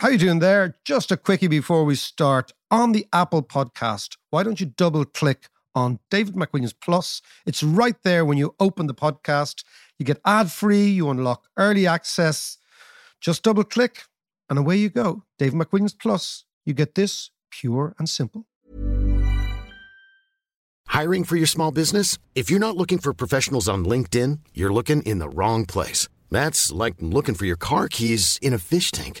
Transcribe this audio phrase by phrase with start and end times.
[0.00, 0.76] How you doing there?
[0.82, 2.54] Just a quickie before we start.
[2.70, 7.20] On the Apple podcast, why don't you double click on David McWilliams Plus?
[7.44, 9.62] It's right there when you open the podcast.
[9.98, 12.56] You get ad free, you unlock early access.
[13.20, 14.04] Just double click
[14.48, 15.24] and away you go.
[15.38, 16.46] David McWilliams Plus.
[16.64, 18.46] You get this pure and simple.
[20.86, 22.16] Hiring for your small business?
[22.34, 26.08] If you're not looking for professionals on LinkedIn, you're looking in the wrong place.
[26.30, 29.20] That's like looking for your car keys in a fish tank.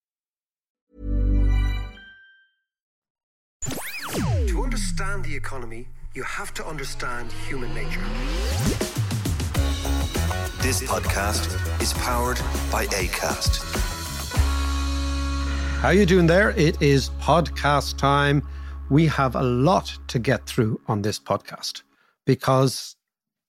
[5.01, 8.01] Understand the economy, you have to understand human nature.
[10.61, 11.49] This podcast
[11.81, 12.37] is powered
[12.71, 13.63] by ACAST.
[15.79, 16.51] How you doing there?
[16.51, 18.47] It is podcast time.
[18.91, 21.81] We have a lot to get through on this podcast
[22.27, 22.95] because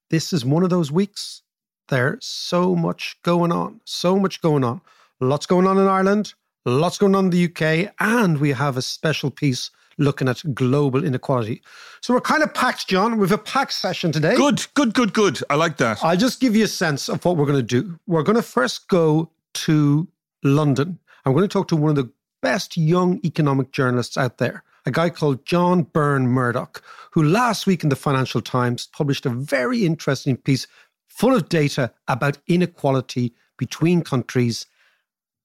[0.09, 1.43] this is one of those weeks.
[1.89, 4.81] There's so much going on, so much going on.
[5.21, 6.33] Lots going on in Ireland,
[6.65, 9.71] lots going on in the UK, and we have a special piece
[10.03, 11.63] looking at global inequality.
[12.01, 13.19] So we're kind of packed, John.
[13.19, 14.37] We have a packed session today.
[14.37, 15.41] Good, good, good, good.
[15.49, 16.03] I like that.
[16.05, 17.99] I'll just give you a sense of what we're going to do.
[18.07, 20.09] We're going to first go to
[20.43, 20.99] London.
[21.25, 22.11] I'm going to talk to one of the
[22.43, 26.83] best young economic journalists out there, a guy called John Burn-Murdoch,
[27.13, 30.67] who last week in the Financial Times published a very interesting piece
[31.07, 34.67] full of data about inequality between countries,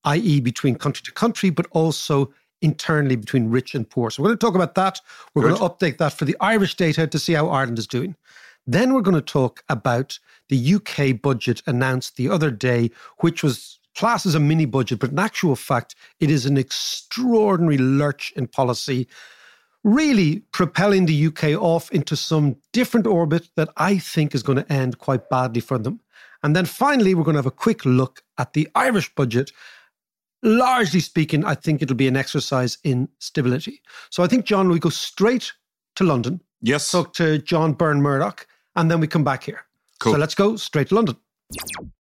[0.05, 4.09] i.e., between country to country, but also internally between rich and poor.
[4.09, 4.99] So we're going to talk about that.
[5.33, 5.57] We're Good.
[5.57, 8.15] going to update that for the Irish data to see how Ireland is doing.
[8.65, 10.19] Then we're going to talk about
[10.49, 15.11] the UK budget announced the other day, which was classed as a mini budget, but
[15.11, 19.07] in actual fact, it is an extraordinary lurch in policy,
[19.83, 24.71] really propelling the UK off into some different orbit that I think is going to
[24.71, 25.99] end quite badly for them.
[26.43, 29.51] And then finally, we're going to have a quick look at the Irish budget
[30.47, 33.81] largely speaking, I think it'll be an exercise in stability.
[34.09, 35.53] So I think, John, we go straight
[35.95, 36.91] to London, yes.
[36.91, 39.65] talk to John Burn-Murdoch, and then we come back here.
[39.99, 40.13] Cool.
[40.13, 41.17] So let's go straight to London.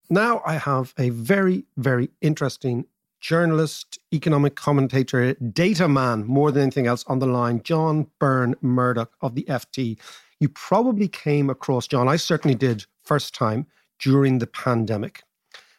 [0.09, 2.85] Now I have a very, very interesting
[3.19, 9.35] journalist, economic commentator, data man, more than anything else on the line, John Burn-Murdoch of
[9.35, 9.97] the FT.
[10.39, 13.65] You probably came across John, I certainly did first time
[13.99, 15.23] during the pandemic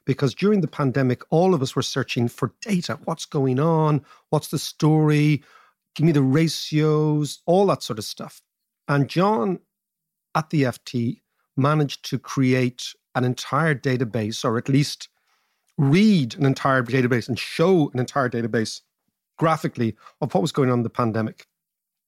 [0.06, 2.98] because during the pandemic, all of us were searching for data.
[3.04, 4.04] What's going on?
[4.30, 5.42] What's the story?
[5.94, 8.42] Give me the ratios, all that sort of stuff.
[8.88, 9.60] And John
[10.34, 11.20] at the FT
[11.56, 15.08] managed to create an entire database, or at least
[15.78, 18.80] read an entire database and show an entire database
[19.38, 21.46] graphically of what was going on in the pandemic.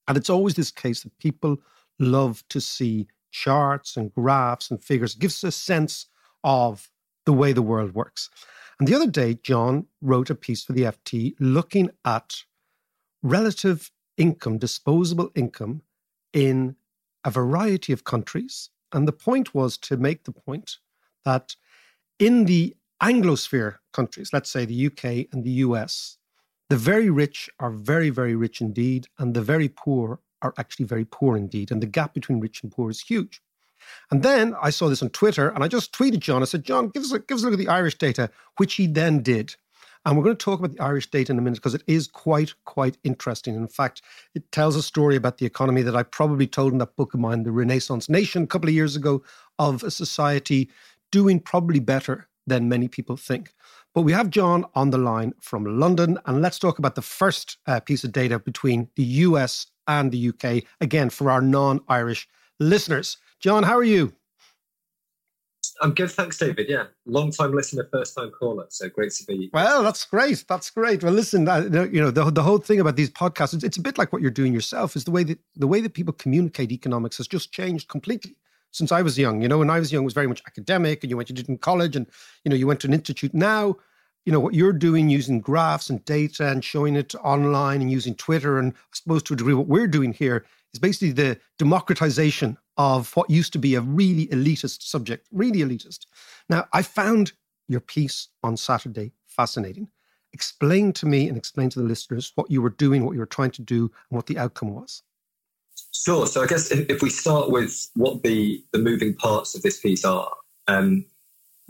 [0.09, 1.59] And it's always this case that people
[1.99, 5.15] love to see charts and graphs and figures.
[5.15, 6.07] It gives a sense
[6.45, 6.89] of
[7.27, 8.31] the way the world works.
[8.79, 12.45] And the other day, John wrote a piece for the FT looking at
[13.23, 15.83] relative income, disposable income
[16.33, 16.77] in
[17.25, 18.71] a variety of countries.
[18.93, 20.77] And the point was to make the point
[21.25, 21.57] that
[22.19, 26.19] in the Anglosphere countries, let's say the UK and the US,
[26.71, 31.05] the very rich are very, very rich indeed, and the very poor are actually very
[31.05, 31.71] poor indeed.
[31.71, 33.41] And the gap between rich and poor is huge.
[34.11, 36.43] And then I saw this on Twitter and I just tweeted John.
[36.43, 38.75] I said, John, give us a, give us a look at the Irish data, which
[38.75, 39.55] he then did.
[40.05, 42.07] And we're going to talk about the Irish data in a minute because it is
[42.07, 43.57] quite, quite interesting.
[43.57, 44.03] In fact,
[44.37, 47.19] it tells a story about the economy that I probably told in that book of
[47.19, 49.25] mine, The Renaissance Nation, a couple of years ago,
[49.59, 50.71] of a society
[51.11, 53.53] doing probably better than many people think.
[53.95, 57.57] But we have John on the line from London, and let's talk about the first
[57.67, 62.29] uh, piece of data between the US and the UK, again, for our non Irish
[62.61, 63.17] listeners.
[63.41, 64.13] John, how are you?
[65.83, 66.67] I'm good, thanks, David.
[66.69, 68.67] Yeah, long time listener, first time caller.
[68.71, 69.51] So great to be.
[69.53, 70.45] Well, that's great.
[70.49, 71.03] That's great.
[71.03, 73.99] Well, listen, you know the the whole thing about these podcasts, it's, it's a bit
[73.99, 74.97] like what you're doing yourself.
[74.97, 78.37] Is the way that the way that people communicate economics has just changed completely
[78.71, 79.43] since I was young.
[79.43, 81.35] You know, when I was young, it was very much academic, and you went, you
[81.35, 82.07] did in college, and
[82.45, 83.35] you know, you went to an institute.
[83.35, 83.77] Now,
[84.25, 88.15] you know, what you're doing using graphs and data and showing it online and using
[88.15, 92.57] Twitter, and I suppose to a degree, what we're doing here is basically the democratization
[92.77, 96.07] of what used to be a really elitist subject, really elitist.
[96.49, 97.33] Now, I found
[97.69, 99.89] your piece on Saturday fascinating.
[100.33, 103.27] Explain to me and explain to the listeners what you were doing, what you were
[103.27, 105.03] trying to do, and what the outcome was.
[105.93, 106.27] Sure.
[106.27, 109.81] So I guess if, if we start with what the, the moving parts of this
[109.81, 110.31] piece are,
[110.69, 111.05] um,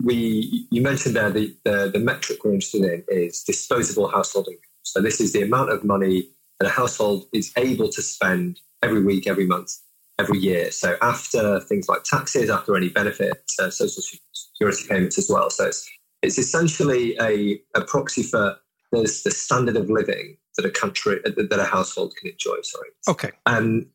[0.03, 4.61] we you mentioned there the, the, the metric we're interested in is disposable household income.
[4.83, 6.29] So this is the amount of money
[6.59, 9.77] that a household is able to spend every week, every month,
[10.19, 10.71] every year.
[10.71, 14.01] So after things like taxes, after any benefit, uh, social
[14.33, 15.49] security payments as well.
[15.49, 15.89] So it's,
[16.21, 18.57] it's essentially a, a proxy for
[18.91, 22.55] the, the standard of living that a country that a household can enjoy.
[22.63, 22.89] Sorry.
[23.07, 23.31] Okay.
[23.45, 23.85] Um,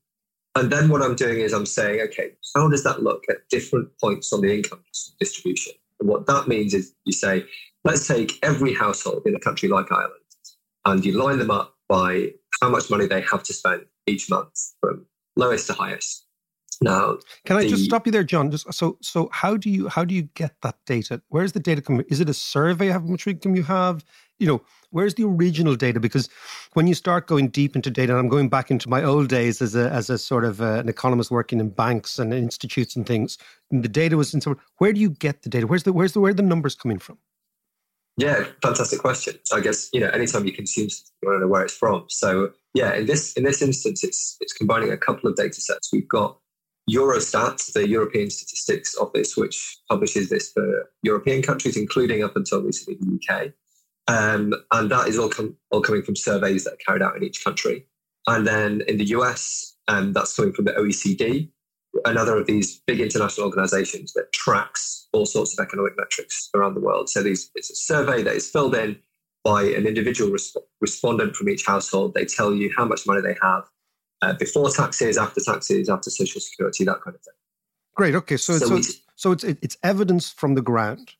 [0.55, 3.89] and then what I'm doing is I'm saying, okay, how does that look at different
[3.99, 4.81] points on the income
[5.19, 5.73] distribution?
[5.99, 7.45] And what that means is you say,
[7.85, 10.13] let's take every household in a country like Ireland
[10.85, 14.75] and you line them up by how much money they have to spend each month
[14.81, 16.27] from lowest to highest.
[16.81, 18.51] Now, can I the, just stop you there, John?
[18.51, 21.23] Just so so how do you how do you get that data?
[21.29, 22.05] Where's the data coming?
[22.09, 22.89] Is it a survey?
[22.89, 24.05] How much income you have?
[24.39, 26.01] You know, where's the original data?
[26.01, 26.29] Because
[26.73, 29.63] when you start going deep into data, and I'm going back into my old days
[29.63, 33.07] as a as a sort of uh, an economist working in banks and institutes and
[33.07, 33.39] things,
[33.71, 34.59] and the data was in some.
[34.79, 35.69] Where do you get the data?
[35.69, 37.19] Where's the where's the where are the numbers coming from?
[38.19, 39.39] Yeah, fantastic question.
[39.53, 40.89] I guess you know, anytime you consume,
[41.23, 42.05] you want to know where it's from.
[42.09, 45.91] So yeah, in this in this instance, it's it's combining a couple of data sets.
[45.93, 46.39] We've got
[46.91, 52.99] Eurostat, the European Statistics Office, which publishes this for European countries, including up until recently
[53.01, 53.53] the UK.
[54.09, 57.23] Um, and that is all, com- all coming from surveys that are carried out in
[57.23, 57.87] each country.
[58.27, 61.51] And then in the US, um, that's coming from the OECD,
[62.05, 66.81] another of these big international organizations that tracks all sorts of economic metrics around the
[66.81, 67.09] world.
[67.09, 68.99] So these, it's a survey that is filled in
[69.45, 72.15] by an individual resp- respondent from each household.
[72.15, 73.65] They tell you how much money they have
[74.23, 77.35] uh, before taxes, after taxes, after social security, that kind of thing.
[77.95, 78.15] Great.
[78.15, 78.37] Okay.
[78.37, 81.15] So, so, so, it's, so it's, it's evidence from the ground.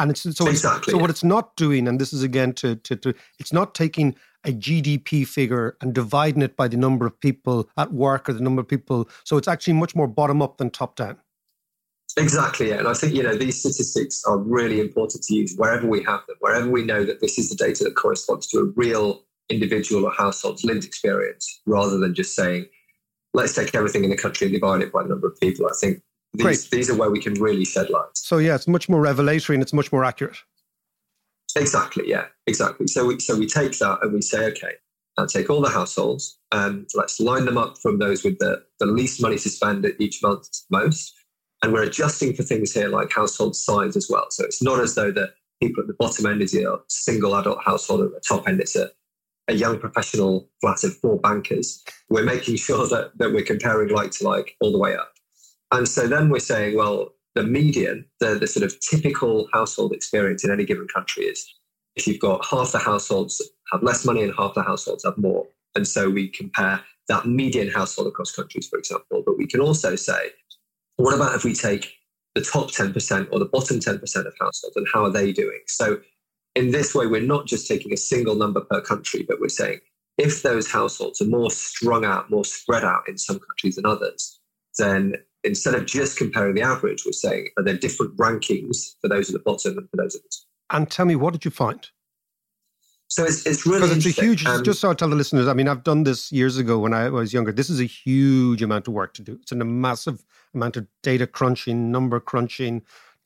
[0.00, 2.96] And it's so exactly, so what it's not doing, and this is again to, to
[2.96, 7.68] to it's not taking a GDP figure and dividing it by the number of people
[7.76, 9.08] at work or the number of people.
[9.24, 11.16] So it's actually much more bottom up than top down.
[12.16, 12.76] Exactly, yeah.
[12.76, 16.20] And I think, you know, these statistics are really important to use wherever we have
[16.26, 20.04] them, wherever we know that this is the data that corresponds to a real individual
[20.04, 22.66] or household's lived experience, rather than just saying,
[23.32, 25.66] let's take everything in the country and divide it by the number of people.
[25.66, 26.02] I think
[26.34, 28.06] these, these are where we can really shed light.
[28.14, 30.36] So, yeah, it's much more revelatory and it's much more accurate.
[31.56, 32.04] Exactly.
[32.06, 32.26] Yeah.
[32.46, 32.86] Exactly.
[32.86, 34.72] So we so we take that and we say, okay,
[35.16, 38.86] now take all the households and let's line them up from those with the, the
[38.86, 41.14] least money to spend at each month most.
[41.62, 44.26] And we're adjusting for things here like household size as well.
[44.30, 47.62] So it's not as though the people at the bottom end is a single adult
[47.64, 48.90] household, at the top end it's a,
[49.48, 51.82] a young professional flat of four bankers.
[52.10, 55.12] We're making sure that, that we're comparing like to like all the way up.
[55.72, 60.44] And so then we're saying, well, the median, the, the sort of typical household experience
[60.44, 61.46] in any given country is
[61.96, 63.42] if you've got half the households
[63.72, 65.46] have less money and half the households have more.
[65.74, 69.22] And so we compare that median household across countries, for example.
[69.24, 70.30] But we can also say,
[70.96, 71.92] what about if we take
[72.34, 75.60] the top 10% or the bottom 10% of households and how are they doing?
[75.66, 75.98] So
[76.54, 79.80] in this way, we're not just taking a single number per country, but we're saying
[80.18, 84.38] if those households are more strung out, more spread out in some countries than others,
[84.78, 89.28] then instead of just comparing the average, we're saying are there different rankings for those
[89.28, 90.76] at the bottom and for those at the top?
[90.76, 91.88] And tell me, what did you find?
[93.08, 94.44] So it's, it's really because it's a huge.
[94.46, 96.92] Um, just so I tell the listeners, I mean, I've done this years ago when
[96.92, 97.52] I was younger.
[97.52, 99.38] This is a huge amount of work to do.
[99.40, 100.24] It's a massive
[100.54, 102.82] amount of data crunching, number crunching,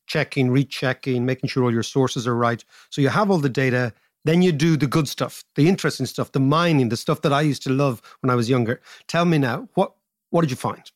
[0.06, 2.62] checking, rechecking, making sure all your sources are right.
[2.90, 3.94] So you have all the data.
[4.25, 7.40] Then you do the good stuff, the interesting stuff, the mining, the stuff that I
[7.40, 8.80] used to love when I was younger.
[9.06, 9.94] Tell me now, what
[10.30, 10.90] what did you find?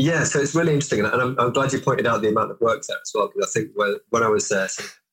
[0.00, 2.58] Yeah, so it's really interesting, and I'm, I'm, glad you pointed out the amount of
[2.58, 4.66] work there as well, because I think when, when I was uh,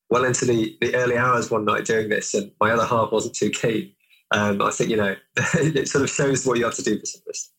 [0.09, 3.35] well into the, the early hours one night doing this, and my other half wasn't
[3.35, 3.91] too keen,
[4.31, 5.17] um, I think you know
[5.55, 7.51] it sort of shows what you have to do for some of this.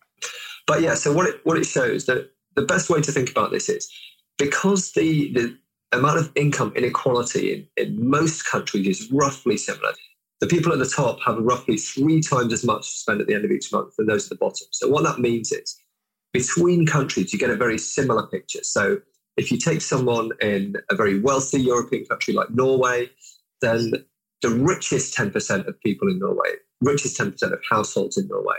[0.66, 3.50] But yeah, so what it what it shows that the best way to think about
[3.50, 3.92] this is
[4.38, 5.58] because the the
[5.92, 9.92] amount of income inequality in, in most countries is roughly similar.
[10.40, 13.34] The people at the top have roughly three times as much to spend at the
[13.34, 14.66] end of each month than those at the bottom.
[14.70, 15.78] So what that means is
[16.32, 18.62] between countries, you get a very similar picture.
[18.62, 19.00] So
[19.38, 23.08] If you take someone in a very wealthy European country like Norway,
[23.62, 23.92] then
[24.42, 28.56] the richest 10% of people in Norway, richest 10% of households in Norway,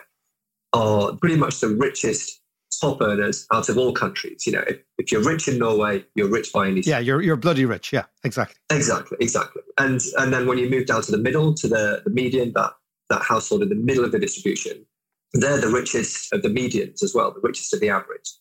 [0.72, 2.42] are pretty much the richest
[2.80, 4.48] top earners out of all countries.
[4.48, 6.80] You know, if, if you're rich in Norway, you're rich by any.
[6.82, 7.92] Yeah, you're you're bloody rich.
[7.92, 8.56] Yeah, exactly.
[8.70, 9.62] Exactly, exactly.
[9.78, 12.72] And and then when you move down to the middle, to the, the median, that
[13.10, 14.86] that household in the middle of the distribution,
[15.34, 18.32] they're the richest of the medians as well, the richest of the average.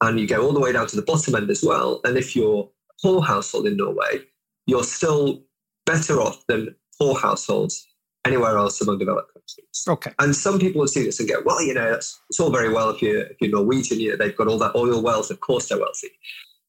[0.00, 2.00] And you go all the way down to the bottom end as well.
[2.04, 4.22] And if you're a poor household in Norway,
[4.66, 5.44] you're still
[5.86, 7.86] better off than poor households
[8.24, 9.84] anywhere else among developed countries.
[9.88, 10.12] Okay.
[10.18, 12.72] And some people would see this and go, well, you know, it's, it's all very
[12.72, 15.40] well if you're, if you're Norwegian, you know, they've got all that oil wealth, of
[15.40, 16.10] course they're wealthy.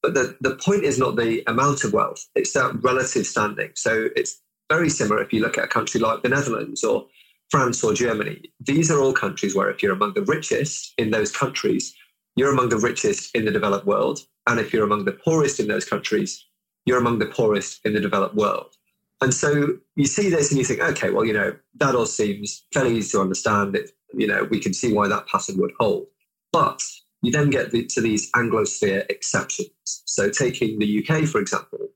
[0.01, 3.71] But the, the point is not the amount of wealth, it's that relative standing.
[3.75, 7.07] So it's very similar if you look at a country like the Netherlands or
[7.49, 8.41] France or Germany.
[8.59, 11.93] These are all countries where if you're among the richest in those countries,
[12.35, 14.19] you're among the richest in the developed world.
[14.47, 16.45] And if you're among the poorest in those countries,
[16.85, 18.75] you're among the poorest in the developed world.
[19.21, 22.65] And so you see this and you think, okay, well, you know, that all seems
[22.73, 23.75] fairly easy to understand.
[23.75, 26.07] It, you know, we can see why that pattern would hold.
[26.51, 26.81] But
[27.21, 29.69] you then get the, to these Anglosphere exceptions.
[29.85, 31.87] So taking the UK, for example,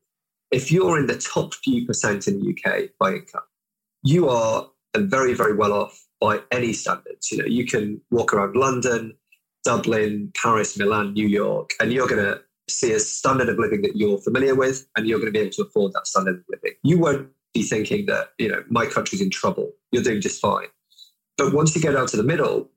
[0.52, 3.42] if you're in the top few percent in the UK by income,
[4.04, 7.32] you are very, very well off by any standards.
[7.32, 9.16] You know, you can walk around London,
[9.64, 13.96] Dublin, Paris, Milan, New York, and you're going to see a standard of living that
[13.96, 16.72] you're familiar with and you're going to be able to afford that standard of living.
[16.84, 19.72] You won't be thinking that, you know, my country's in trouble.
[19.92, 20.68] You're doing just fine.
[21.38, 22.70] But once you get down to the middle,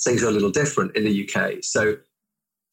[0.00, 1.62] things are a little different in the UK.
[1.62, 1.96] So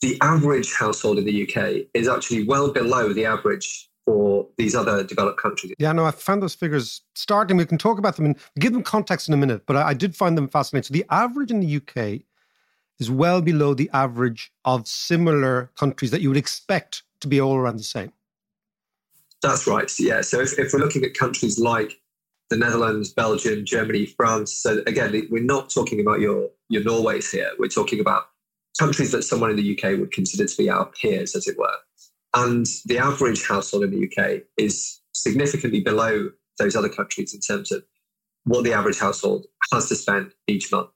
[0.01, 5.03] the average household in the UK is actually well below the average for these other
[5.03, 5.73] developed countries.
[5.79, 7.57] Yeah, no, I found those figures starting.
[7.57, 9.93] We can talk about them and give them context in a minute, but I, I
[9.93, 10.87] did find them fascinating.
[10.87, 12.21] So the average in the UK
[12.99, 17.55] is well below the average of similar countries that you would expect to be all
[17.55, 18.11] around the same.
[19.41, 19.91] That's right.
[19.99, 20.21] Yeah.
[20.21, 21.99] So if, if we're looking at countries like
[22.49, 27.51] the Netherlands, Belgium, Germany, France, so again, we're not talking about your your Norways here.
[27.59, 28.27] We're talking about
[28.79, 31.75] countries that someone in the UK would consider to be our peers, as it were.
[32.33, 37.71] And the average household in the UK is significantly below those other countries in terms
[37.71, 37.83] of
[38.45, 40.89] what the average household has to spend each month.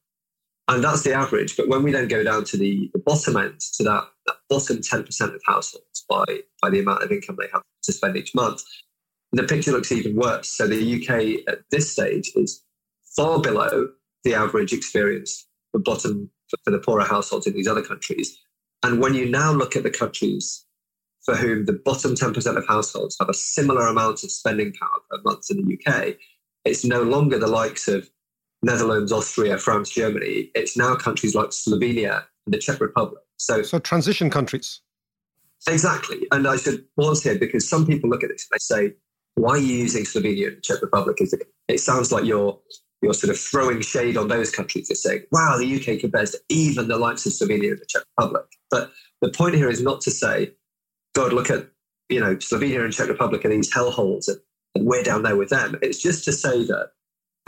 [0.67, 1.55] And that's the average.
[1.55, 4.77] But when we then go down to the, the bottom end, to that, that bottom
[4.77, 6.25] 10% of households by,
[6.61, 8.63] by the amount of income they have to spend each month,
[9.31, 10.49] the picture looks even worse.
[10.49, 12.63] So the UK at this stage is
[13.15, 13.89] far below
[14.23, 18.37] the average experience for bottom for, for the poorer households in these other countries.
[18.83, 20.65] And when you now look at the countries
[21.27, 25.21] for whom the bottom 10% of households have a similar amount of spending power per
[25.25, 26.15] month in the UK,
[26.63, 28.09] it's no longer the likes of
[28.63, 30.49] Netherlands, Austria, France, Germany.
[30.55, 33.21] It's now countries like Slovenia and the Czech Republic.
[33.35, 34.79] So, so transition countries.
[35.67, 36.25] Exactly.
[36.31, 38.95] And I should pause here because some people look at this and they say,
[39.35, 41.17] why are you using Slovenia and the Czech Republic?
[41.67, 42.57] It sounds like you're
[43.01, 44.89] you're sort of throwing shade on those countries.
[44.89, 48.03] You're saying, wow, the UK compares to even the likes of Slovenia and the Czech
[48.17, 48.45] Republic.
[48.71, 48.91] But
[49.21, 50.53] the point here is not to say,
[51.17, 51.67] God, look at
[52.09, 54.37] you know Slovenia and Czech Republic and these hellholes and,
[54.75, 55.75] and we're down there with them.
[55.81, 56.91] It's just to say that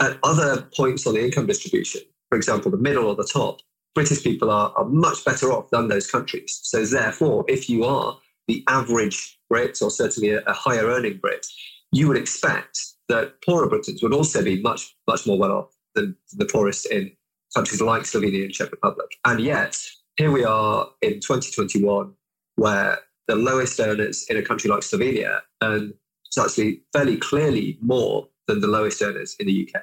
[0.00, 3.60] at other points on the income distribution, for example, the middle or the top,
[3.94, 6.58] British people are, are much better off than those countries.
[6.64, 11.46] So, therefore, if you are the average Brit or certainly a, a higher earning Brit,
[11.92, 16.16] you would expect that poorer Britons would also be much, much more well off than
[16.32, 17.12] the poorest in
[17.54, 19.16] countries like Slovenia and Czech Republic.
[19.24, 19.80] And yet,
[20.16, 22.12] here we are in 2021,
[22.56, 22.98] where
[23.30, 25.94] the lowest earners in a country like Slovenia and
[26.26, 29.82] it's actually fairly clearly more than the lowest earners in the UK.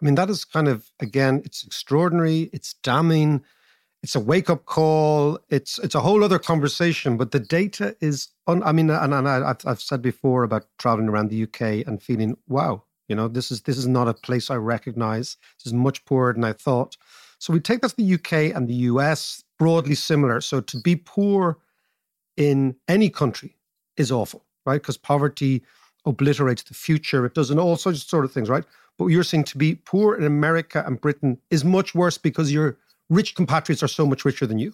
[0.00, 3.42] I mean, that is kind of again, it's extraordinary, it's damning,
[4.02, 7.16] it's a wake up call, it's it's a whole other conversation.
[7.16, 11.08] But the data is, un, I mean, and, and I, I've said before about traveling
[11.08, 14.50] around the UK and feeling, wow, you know, this is this is not a place
[14.50, 15.36] I recognize.
[15.58, 16.96] This is much poorer than I thought.
[17.38, 20.40] So we take that to the UK and the US, broadly similar.
[20.40, 21.58] So to be poor
[22.38, 23.56] in any country
[23.96, 24.80] is awful, right?
[24.80, 25.62] Because poverty
[26.06, 27.26] obliterates the future.
[27.26, 28.64] It does all sorts of sort of things, right?
[28.96, 32.78] But you're saying to be poor in America and Britain is much worse because your
[33.10, 34.72] rich compatriots are so much richer than you.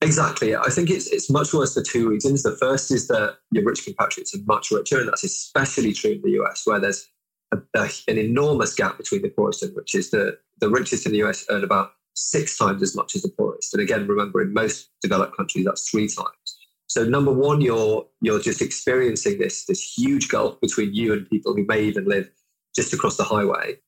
[0.00, 0.56] Exactly.
[0.56, 2.44] I think it's it's much worse for two reasons.
[2.44, 6.22] The first is that your rich compatriots are much richer, and that's especially true in
[6.22, 7.08] the US, where there's
[7.52, 10.12] a, a, an enormous gap between the poorest and richest.
[10.12, 13.72] The, the richest in the US earn about six times as much as the poorest.
[13.72, 16.58] And again, remember, in most developed countries, that's three times.
[16.88, 21.54] So number one, you're you're just experiencing this this huge gulf between you and people
[21.54, 22.30] who may even live
[22.74, 23.78] just across the highway.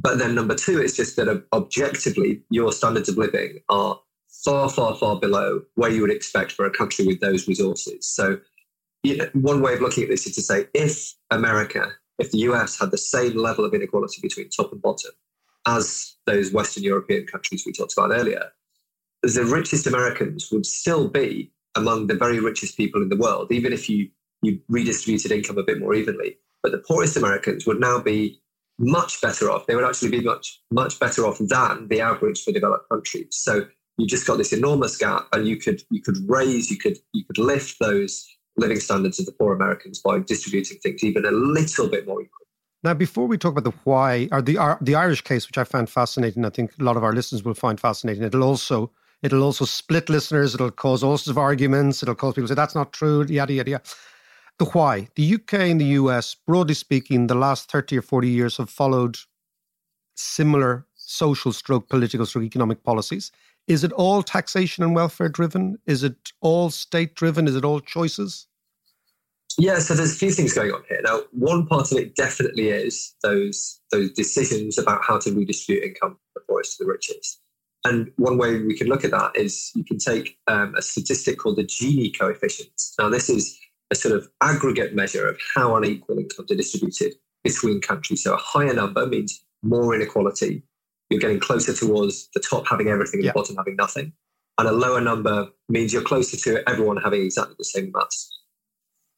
[0.00, 4.00] But then number two, it's just that objectively, your standards of living are
[4.44, 8.06] far, far, far below where you would expect for a country with those resources.
[8.06, 8.38] So,
[9.02, 12.38] you know, one way of looking at this is to say if America, if the
[12.38, 15.12] US had the same level of inequality between top and bottom
[15.66, 18.50] as those Western European countries we talked about earlier,
[19.22, 23.72] the richest Americans would still be among the very richest people in the world, even
[23.72, 24.08] if you,
[24.42, 26.36] you redistributed income a bit more evenly.
[26.62, 28.40] But the poorest Americans would now be
[28.78, 29.66] much better off.
[29.66, 33.28] They would actually be much, much better off than the average for developed countries.
[33.30, 33.66] So
[33.98, 37.24] you just got this enormous gap and you could you could raise, you could you
[37.24, 41.88] could lift those living standards of the poor Americans by distributing things even a little
[41.88, 42.43] bit more equally.
[42.84, 45.88] Now, before we talk about the why, or the the Irish case, which I found
[45.90, 48.22] fascinating, I think a lot of our listeners will find fascinating.
[48.22, 48.92] It'll also
[49.24, 50.54] It'll also split listeners.
[50.54, 52.02] It'll cause all sorts of arguments.
[52.02, 53.84] It'll cause people to say that's not true, yada, yada, yada.
[54.58, 55.08] The why.
[55.16, 59.16] The UK and the US, broadly speaking, the last 30 or 40 years have followed
[60.14, 63.32] similar social stroke political stroke economic policies.
[63.66, 65.78] Is it all taxation and welfare driven?
[65.86, 67.48] Is it all state driven?
[67.48, 68.46] Is it all choices?
[69.58, 71.00] Yeah, so there's a few things going on here.
[71.04, 76.10] Now, one part of it definitely is those those decisions about how to redistribute income
[76.10, 77.40] from the poorest to the richest.
[77.84, 81.38] And one way we can look at that is you can take um, a statistic
[81.38, 82.70] called the Gini coefficient.
[82.98, 83.58] Now, this is
[83.90, 88.24] a sort of aggregate measure of how unequal incomes are distributed between countries.
[88.24, 90.62] So a higher number means more inequality.
[91.10, 93.32] You're getting closer towards the top having everything and yeah.
[93.32, 94.14] the bottom having nothing.
[94.56, 98.30] And a lower number means you're closer to everyone having exactly the same amounts.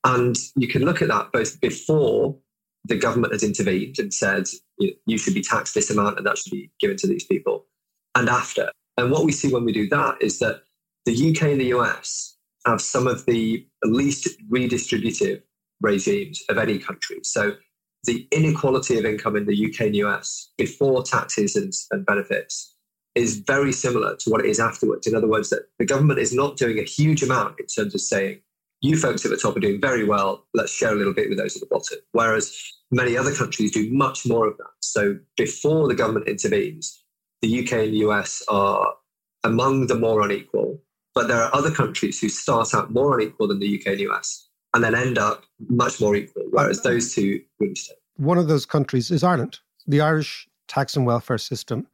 [0.07, 2.37] And you can look at that both before
[2.85, 4.45] the government has intervened and said
[4.79, 7.67] you, should be taxed this amount and that should be given to these people
[8.15, 8.71] and after.
[8.97, 10.63] And what we see when we do that is that
[11.07, 12.37] the UK and the US
[12.67, 15.43] have some of the least redistributive
[15.81, 17.19] regimes of any country.
[17.25, 17.57] So
[18.05, 22.77] the inequality of income in the UK and US before taxes and, and benefits
[23.17, 25.09] is very similar to what it is afterwards.
[25.09, 28.01] In other words, that the government is not doing a huge amount in terms of
[28.01, 28.39] saying,
[28.81, 31.39] you folks at the top are doing very well, let's share a little bit with
[31.39, 31.99] those at the bottom.
[32.13, 32.55] Whereas
[32.91, 34.71] many other countries do much more of that.
[34.81, 37.03] So before the government intervenes,
[37.43, 38.95] the UK and US are
[39.45, 40.81] among the more unequal,
[41.15, 44.49] but there are other countries who start out more unequal than the UK and US
[44.75, 47.41] and then end up much more equal, whereas those two
[47.75, 47.95] stay.
[48.17, 49.61] One of those countries is Ireland.
[49.87, 51.87] The Irish tax and welfare system.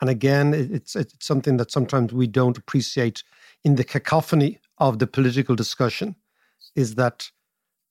[0.00, 3.22] And again, it's, it's something that sometimes we don't appreciate
[3.64, 6.14] in the cacophony of the political discussion
[6.76, 7.30] is that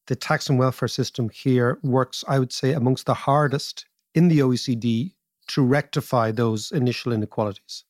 [0.08, 4.40] the tax and welfare system here works, I would say, amongst the hardest in the
[4.40, 5.14] OECD
[5.48, 7.84] to rectify those initial inequalities?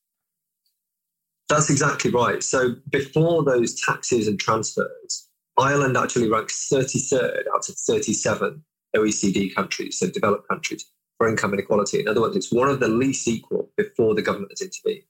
[1.47, 2.41] That's exactly right.
[2.41, 8.63] So before those taxes and transfers, Ireland actually ranks 33rd out of 37
[8.95, 10.85] OECD countries, so developed countries,
[11.17, 11.99] for income inequality.
[11.99, 15.05] In other words, it's one of the least equal before the government has intervened.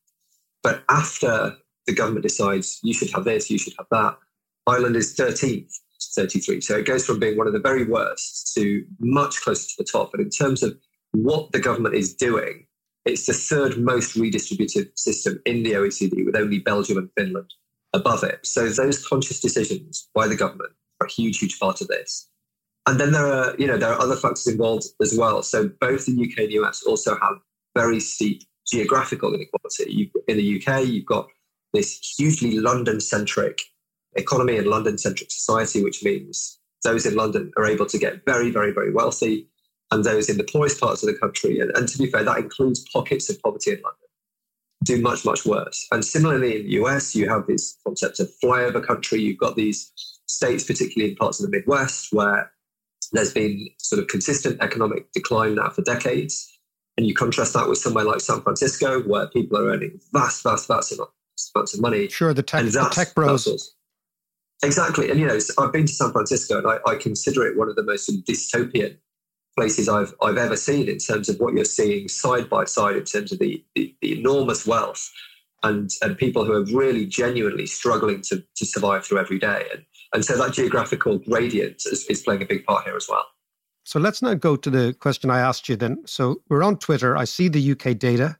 [0.62, 1.56] But after
[1.88, 4.18] the government decides you should have this, you should have that,
[4.68, 5.74] Ireland is 13th,
[6.16, 6.62] 33.
[6.62, 9.84] So it goes from being one of the very worst to much closer to the
[9.84, 10.14] top.
[10.14, 10.78] And in terms of
[11.12, 12.66] what the government is doing,
[13.06, 17.54] it's the third most redistributive system in the OECD, with only Belgium and Finland
[17.94, 18.46] above it.
[18.46, 22.28] So those conscious decisions by the government are a huge, huge part of this.
[22.88, 25.44] And then there are, you know, there are other factors involved as well.
[25.44, 27.38] So both the UK and US also have
[27.76, 30.12] very steep geographical inequality.
[30.28, 31.28] In the UK, you've got
[31.74, 33.62] this hugely London-centric
[34.16, 38.72] economy and London-centric society, which means those in London are able to get very, very,
[38.72, 39.48] very wealthy
[39.92, 42.40] and those in the poorest parts of the country, and, and to be fair, that
[42.40, 44.10] includes pockets of poverty in London,
[44.84, 45.88] do much, much worse.
[45.92, 49.22] And similarly in the US, you have this concept of flyover country.
[49.22, 49.92] You've got these
[50.28, 52.52] states, particularly in parts of the Midwest, where
[53.12, 56.52] there's been sort of consistent economic decline now for decades.
[56.98, 60.68] And you contrast that with somewhere like San Francisco, where people are earning vast, vast,
[60.68, 62.08] vast amounts of money.
[62.08, 63.76] Sure, the tech, the tech bros.
[64.66, 65.12] Exactly.
[65.12, 67.76] And, you know, I've been to San Francisco and I, I consider it one of
[67.76, 68.98] the most dystopian
[69.56, 73.06] places I've I've ever seen in terms of what you're seeing side by side in
[73.06, 75.12] terms of the, the, the enormous wealth
[75.64, 79.86] and and people who are really genuinely struggling to to survive through every day and
[80.14, 83.26] and so that geographical gradient is, is playing a big part here as well.
[83.84, 85.98] So let's now go to the question I asked you then.
[86.06, 87.16] So we're on Twitter.
[87.16, 88.38] I see the UK data.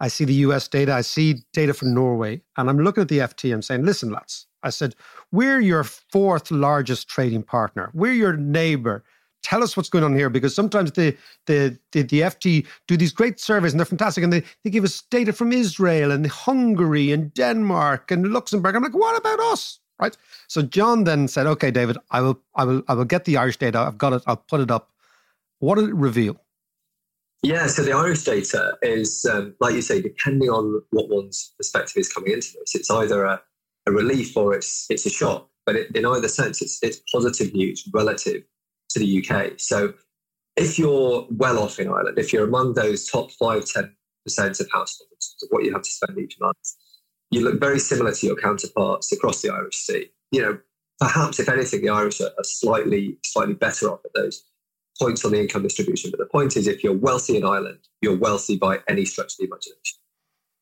[0.00, 0.92] I see the US data.
[0.92, 2.42] I see data from Norway.
[2.56, 3.52] And I'm looking at the FT.
[3.54, 4.94] I'm saying, listen, lads, I said,
[5.34, 7.90] we're your fourth largest trading partner.
[7.92, 9.04] We're your neighbor
[9.44, 11.16] tell us what's going on here because sometimes the
[11.46, 14.84] the the, the FT do these great surveys and they're fantastic and they, they give
[14.84, 18.74] us data from Israel and Hungary and Denmark and Luxembourg.
[18.74, 19.78] I'm like, what about us?
[20.00, 20.16] Right.
[20.48, 23.58] So John then said, Okay, David, I will I will I will get the Irish
[23.58, 23.78] data.
[23.78, 24.90] I've got it, I'll put it up.
[25.60, 26.40] What did it reveal?
[27.42, 31.98] Yeah, so the Irish data is, um, like you say, depending on what one's perspective
[31.98, 33.42] is coming into this, it's either a,
[33.86, 35.48] a relief or it's it's a shock.
[35.66, 38.42] But it, in either sense, it's it's positive news relative
[38.90, 39.52] to the UK.
[39.58, 39.94] So
[40.56, 43.90] if you're well off in Ireland, if you're among those top five, 10%
[44.60, 46.56] of households of what you have to spend each month,
[47.30, 50.10] you look very similar to your counterparts across the Irish Sea.
[50.30, 50.58] You know,
[51.00, 54.44] perhaps if anything, the Irish are, are slightly slightly better off at those
[54.98, 56.10] points on the income distribution.
[56.10, 59.38] But the point is, if you're wealthy in Ireland, you're wealthy by any stretch of
[59.38, 59.98] the imagination.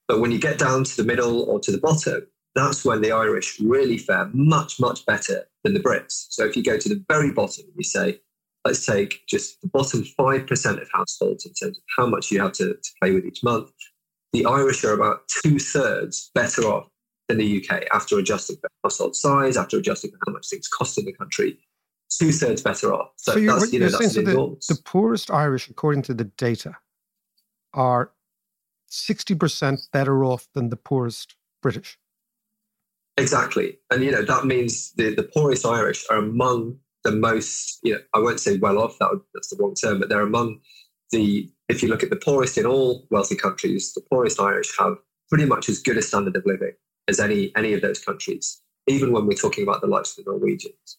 [0.08, 3.12] But when you get down to the middle or to the bottom, that's when the
[3.12, 6.26] Irish really fare much, much better than the Brits.
[6.30, 8.20] So if you go to the very bottom, you say,
[8.64, 12.52] let's take just the bottom 5% of households in terms of how much you have
[12.52, 13.70] to, to play with each month.
[14.32, 16.88] The Irish are about two thirds better off
[17.28, 20.98] than the UK after adjusting for household size, after adjusting for how much things cost
[20.98, 21.58] in the country.
[22.18, 23.10] Two thirds better off.
[23.16, 26.24] So, so you're, that's, you know, that's so the, the poorest Irish, according to the
[26.24, 26.76] data,
[27.72, 28.12] are
[28.90, 31.98] 60% better off than the poorest British.
[33.16, 33.78] Exactly.
[33.90, 38.00] And, you know, that means the, the poorest Irish are among the most, you know,
[38.14, 40.60] I won't say well off, that would, that's the wrong term, but they're among
[41.10, 44.96] the, if you look at the poorest in all wealthy countries, the poorest Irish have
[45.28, 46.72] pretty much as good a standard of living
[47.08, 50.30] as any, any of those countries, even when we're talking about the likes of the
[50.30, 50.98] Norwegians.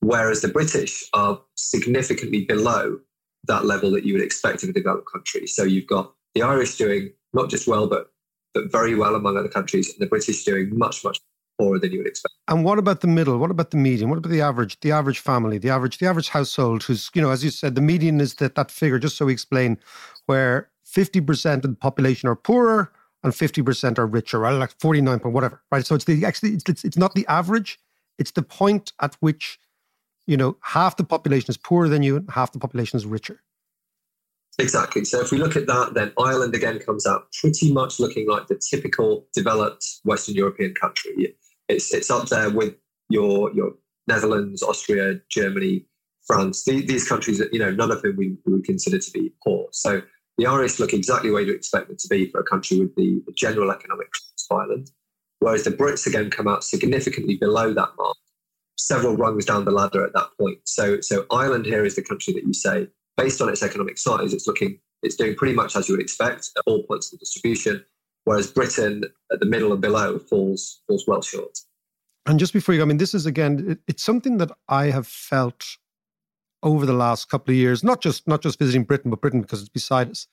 [0.00, 3.00] Whereas the British are significantly below
[3.44, 5.46] that level that you would expect of a developed country.
[5.46, 8.10] So you've got the Irish doing not just well, but
[8.52, 11.20] but very well among other countries, and the British doing much, much
[11.60, 12.34] poorer than you would expect.
[12.48, 13.38] And what about the middle?
[13.38, 14.08] What about the median?
[14.10, 14.78] What about the average?
[14.80, 17.80] The average family, the average, the average household, who's you know, as you said, the
[17.80, 18.98] median is that that figure.
[18.98, 19.78] Just so we explain,
[20.26, 22.92] where fifty percent of the population are poorer
[23.22, 24.52] and fifty percent are richer, right?
[24.52, 25.86] Like forty nine point whatever, right?
[25.86, 27.78] So it's the actually it's, it's it's not the average;
[28.18, 29.58] it's the point at which
[30.26, 33.42] you know half the population is poorer than you, and half the population is richer.
[34.58, 35.04] Exactly.
[35.04, 38.46] So if we look at that, then Ireland again comes out pretty much looking like
[38.48, 41.34] the typical developed Western European country.
[41.70, 42.74] It's it's up there with
[43.08, 43.74] your your
[44.06, 45.86] Netherlands, Austria, Germany,
[46.26, 46.64] France.
[46.64, 49.68] These, these countries that you know none of whom we, would consider to be poor.
[49.72, 50.02] So
[50.36, 53.22] the Irish look exactly where you expect them to be for a country with the,
[53.26, 54.08] the general economic
[54.50, 54.90] of Ireland,
[55.38, 58.16] whereas the Brits again come out significantly below that mark,
[58.76, 60.58] several rungs down the ladder at that point.
[60.64, 64.32] So so Ireland here is the country that you say, based on its economic size,
[64.32, 67.24] it's looking it's doing pretty much as you would expect at all points of the
[67.24, 67.84] distribution
[68.24, 71.58] whereas Britain at the middle and below falls falls well short.
[72.26, 74.86] And just before you go, I mean, this is again, it, it's something that I
[74.86, 75.64] have felt
[76.62, 79.60] over the last couple of years, not just not just visiting Britain, but Britain because
[79.60, 80.26] it's beside us.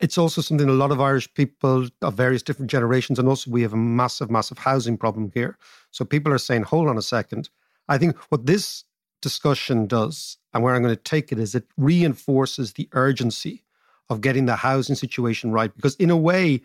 [0.00, 3.62] It's also something a lot of Irish people of various different generations, and also we
[3.62, 5.56] have a massive, massive housing problem here.
[5.90, 7.50] So people are saying, hold on a second.
[7.88, 8.84] I think what this
[9.20, 13.62] discussion does, and where I'm going to take it, is it reinforces the urgency
[14.10, 15.74] of getting the housing situation right.
[15.74, 16.62] Because in a way,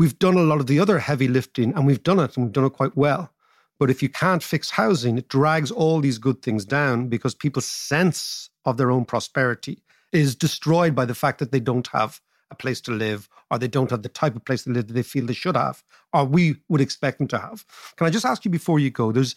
[0.00, 2.54] we've done a lot of the other heavy lifting and we've done it and we've
[2.54, 3.30] done it quite well.
[3.78, 7.66] But if you can't fix housing, it drags all these good things down because people's
[7.66, 12.18] sense of their own prosperity is destroyed by the fact that they don't have
[12.50, 14.94] a place to live or they don't have the type of place to live that
[14.94, 15.84] they feel they should have
[16.14, 17.66] or we would expect them to have.
[17.96, 19.12] Can I just ask you before you go?
[19.12, 19.34] There's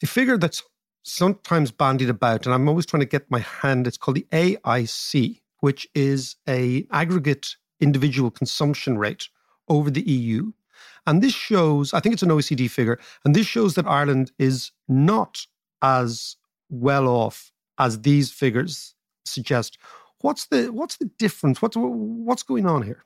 [0.00, 0.62] a figure that's
[1.02, 3.88] sometimes bandied about, and I'm always trying to get my hand.
[3.88, 9.28] It's called the AIC, which is a aggregate individual consumption rate
[9.68, 10.52] over the EU.
[11.06, 14.72] And this shows, I think it's an OECD figure, and this shows that Ireland is
[14.88, 15.46] not
[15.82, 16.36] as
[16.70, 19.78] well off as these figures suggest.
[20.20, 21.60] What's the what's the difference?
[21.60, 23.04] What's what's going on here?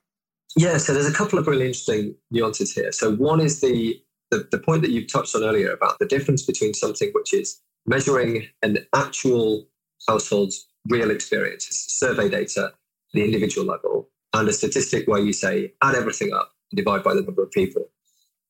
[0.56, 2.92] Yeah, so there's a couple of really interesting nuances here.
[2.92, 6.44] So one is the, the the point that you touched on earlier about the difference
[6.44, 9.66] between something which is measuring an actual
[10.06, 12.72] household's real experiences, survey data,
[13.12, 17.14] the individual level, and a statistic where you say add everything up and divide by
[17.14, 17.88] the number of people.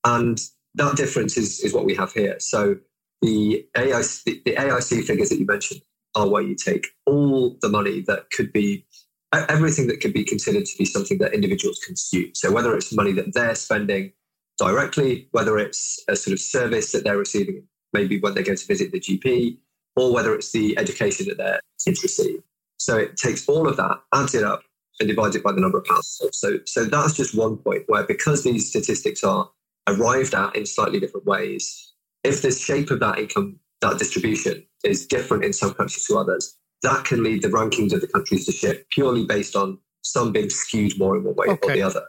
[0.05, 0.39] And
[0.75, 2.39] that difference is, is what we have here.
[2.41, 2.77] So
[3.23, 5.81] the AIC, the, the AIC figures that you mentioned
[6.15, 8.85] are where you take all the money that could be
[9.33, 12.31] everything that could be considered to be something that individuals consume.
[12.35, 14.13] So whether it's money that they're spending
[14.59, 18.67] directly, whether it's a sort of service that they're receiving, maybe when they go to
[18.67, 19.59] visit the GP,
[19.97, 22.43] or whether it's the education that their kids receive.
[22.79, 24.63] So it takes all of that, adds it up,
[25.01, 26.39] and divide it by the number of households.
[26.39, 29.51] So, so that's just one point where because these statistics are
[29.87, 31.93] arrived at in slightly different ways,
[32.25, 36.57] if the shape of that income, that distribution is different in some countries to others,
[36.83, 40.51] that can lead the rankings of the countries to shift purely based on some being
[40.51, 41.73] skewed more in one way okay.
[41.73, 42.07] or the other.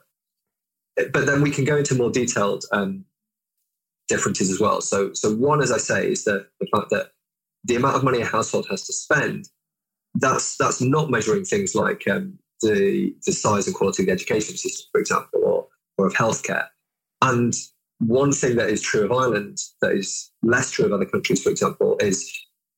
[1.12, 3.06] But then we can go into more detailed um,
[4.08, 4.82] differences as well.
[4.82, 7.12] So, so one, as I say, is the, the fact that
[7.63, 9.49] the amount of money a household has to spend,
[10.15, 14.58] that's that's not measuring things like um, the, the size and quality of the education
[14.58, 15.67] system, for example, or,
[15.98, 16.67] or of healthcare.
[17.22, 17.54] And
[18.00, 21.50] one thing that is true of Ireland that is less true of other countries, for
[21.50, 22.32] example, is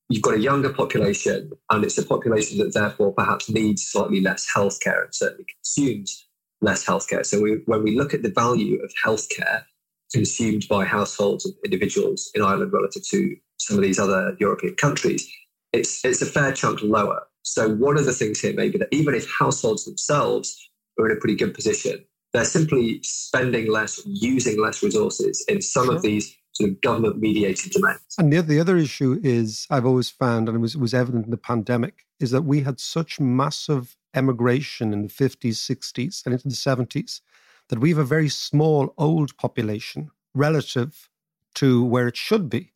[0.08, 4.46] you've got a younger population, and it's a population that therefore perhaps needs slightly less
[4.54, 6.26] healthcare and certainly consumes
[6.60, 7.24] less healthcare.
[7.24, 9.64] So we, when we look at the value of healthcare
[10.12, 15.28] consumed by households and individuals in Ireland relative to some of these other European countries,
[15.72, 17.22] it's it's a fair chunk lower.
[17.42, 21.16] So one of the things here may be that even if households themselves are in
[21.16, 25.96] a pretty good position, they're simply spending less, using less resources in some sure.
[25.96, 28.00] of these sort of government mediated domains.
[28.18, 31.24] And the, the other issue is I've always found, and it was, it was evident
[31.26, 36.32] in the pandemic, is that we had such massive emigration in the 50s, 60s, and
[36.32, 37.20] into the 70s
[37.68, 41.08] that we have a very small old population relative
[41.54, 42.72] to where it should be.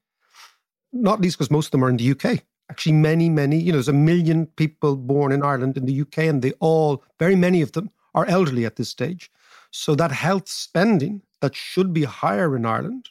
[0.93, 2.43] Not least because most of them are in the UK.
[2.71, 6.19] Actually, many, many, you know, there's a million people born in Ireland in the UK,
[6.19, 9.31] and they all, very many of them, are elderly at this stage.
[9.71, 13.11] So that health spending that should be higher in Ireland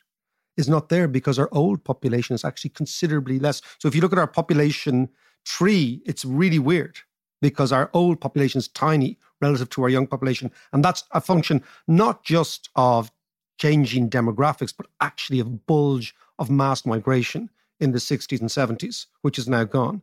[0.57, 3.61] is not there because our old population is actually considerably less.
[3.77, 5.09] So if you look at our population
[5.45, 6.97] tree, it's really weird
[7.41, 10.51] because our old population is tiny relative to our young population.
[10.73, 13.11] And that's a function not just of
[13.57, 19.37] changing demographics, but actually of bulge of mass migration in the 60s and 70s, which
[19.37, 20.01] is now gone.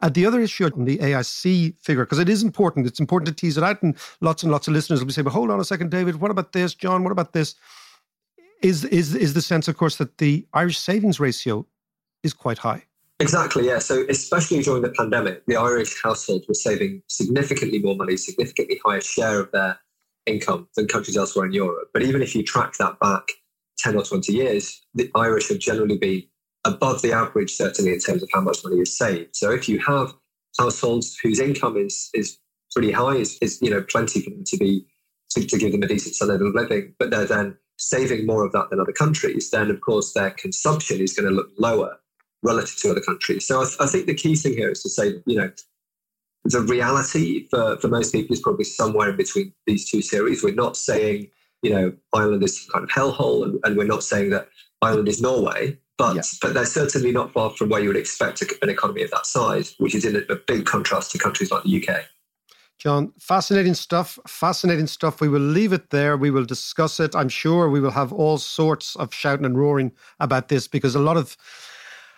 [0.00, 3.34] Uh, the other issue on the AIC figure, because it is important, it's important to
[3.34, 5.60] tease it out, and lots and lots of listeners will be saying, but hold on
[5.60, 6.74] a second, David, what about this?
[6.74, 7.54] John, what about this?
[8.62, 11.66] Is, is, is the sense, of course, that the Irish savings ratio
[12.24, 12.84] is quite high.
[13.20, 13.78] Exactly, yeah.
[13.78, 19.00] So, especially during the pandemic, the Irish households were saving significantly more money, significantly higher
[19.00, 19.78] share of their
[20.26, 21.90] income than countries elsewhere in Europe.
[21.92, 23.28] But even if you track that back
[23.78, 26.22] 10 or 20 years, the Irish have generally been
[26.64, 29.34] above the average, certainly in terms of how much money is saved.
[29.34, 30.14] So if you have
[30.58, 32.38] households whose income is is
[32.72, 34.86] pretty high, is, is you know plenty for them to be
[35.30, 38.52] to, to give them a decent standard of living, but they're then saving more of
[38.52, 41.98] that than other countries, then of course their consumption is going to look lower
[42.42, 43.46] relative to other countries.
[43.46, 45.50] So I, th- I think the key thing here is to say, you know,
[46.44, 50.42] the reality for, for most people is probably somewhere in between these two series.
[50.42, 51.28] We're not saying,
[51.62, 54.48] you know, Ireland is some kind of hellhole, and, and we're not saying that
[54.80, 55.78] Ireland is Norway.
[56.02, 56.22] But, yeah.
[56.40, 59.76] but they're certainly not far from where you would expect an economy of that size,
[59.78, 62.06] which is in a, a big contrast to countries like the UK.
[62.76, 64.18] John, fascinating stuff.
[64.26, 65.20] Fascinating stuff.
[65.20, 66.16] We will leave it there.
[66.16, 67.14] We will discuss it.
[67.14, 70.98] I'm sure we will have all sorts of shouting and roaring about this because a
[70.98, 71.36] lot of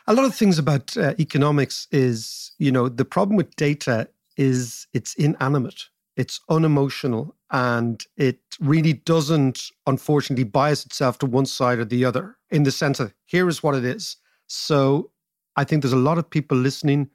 [0.07, 4.87] a lot of things about uh, economics is, you know, the problem with data is
[4.95, 11.85] it's inanimate, it's unemotional, and it really doesn't, unfortunately, bias itself to one side or
[11.85, 14.17] the other in the sense of here is what it is.
[14.47, 15.11] So
[15.57, 17.11] I think there's a lot of people listening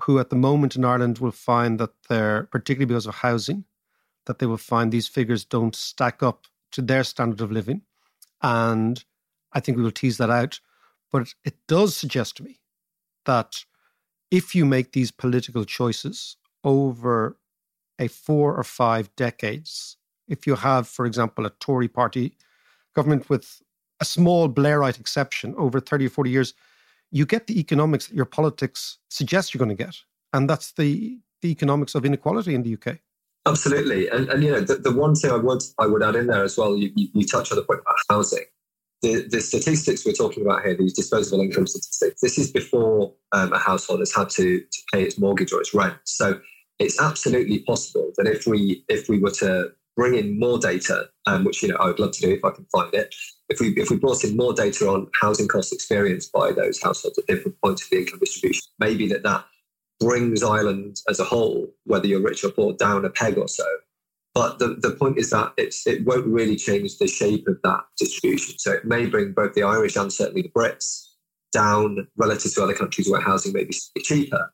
[0.00, 3.64] who at the moment in Ireland will find that they're, particularly because of housing,
[4.26, 7.80] that they will find these figures don't stack up to their standard of living.
[8.42, 9.02] And
[9.54, 10.60] I think we will tease that out.
[11.10, 12.60] But it does suggest to me
[13.24, 13.64] that
[14.30, 17.38] if you make these political choices over
[17.98, 19.96] a four or five decades,
[20.28, 22.36] if you have, for example, a Tory party
[22.94, 23.62] government with
[24.00, 26.54] a small Blairite exception over 30 or 40 years,
[27.10, 29.96] you get the economics that your politics suggests you're going to get.
[30.32, 32.98] And that's the, the economics of inequality in the UK.
[33.46, 34.08] Absolutely.
[34.08, 36.42] And, and you know, the, the one thing I would, I would add in there
[36.42, 38.44] as well, you, you, you touch on the point about housing.
[39.02, 43.52] The, the, statistics we're talking about here, these disposable income statistics, this is before um,
[43.52, 45.98] a household has had to, to pay its mortgage or its rent.
[46.04, 46.40] So
[46.78, 51.44] it's absolutely possible that if we if we were to bring in more data, um,
[51.44, 53.14] which you know I would love to do if I can find it,
[53.48, 57.18] if we if we brought in more data on housing costs experienced by those households
[57.18, 59.44] at different points of the income distribution, maybe that that
[60.00, 63.64] brings Ireland as a whole, whether you're rich or poor, down a peg or so.
[64.34, 67.84] But the, the point is that it's, it won't really change the shape of that
[67.96, 68.58] distribution.
[68.58, 71.06] So it may bring both the Irish and certainly the Brits
[71.52, 74.52] down relative to other countries where housing may be cheaper.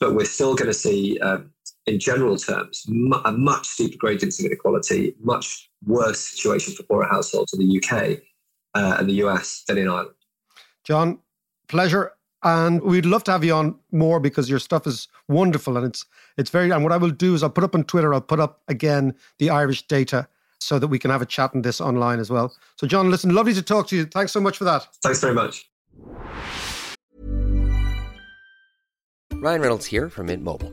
[0.00, 1.52] But we're still going to see um,
[1.86, 2.84] in general terms,
[3.24, 8.20] a much steeper gradient of inequality, much worse situation for poorer households in the UK
[8.74, 10.14] uh, and the US than in Ireland.
[10.84, 11.18] John,
[11.68, 12.12] pleasure.
[12.42, 16.06] And we'd love to have you on more because your stuff is wonderful and it's
[16.38, 18.40] it's very and what I will do is I'll put up on Twitter, I'll put
[18.40, 20.26] up again the Irish data
[20.58, 22.54] so that we can have a chat on this online as well.
[22.76, 24.06] So John, listen, lovely to talk to you.
[24.06, 24.88] Thanks so much for that.
[25.02, 25.68] Thanks very much.
[29.34, 30.72] Ryan Reynolds here from Mint Mobile.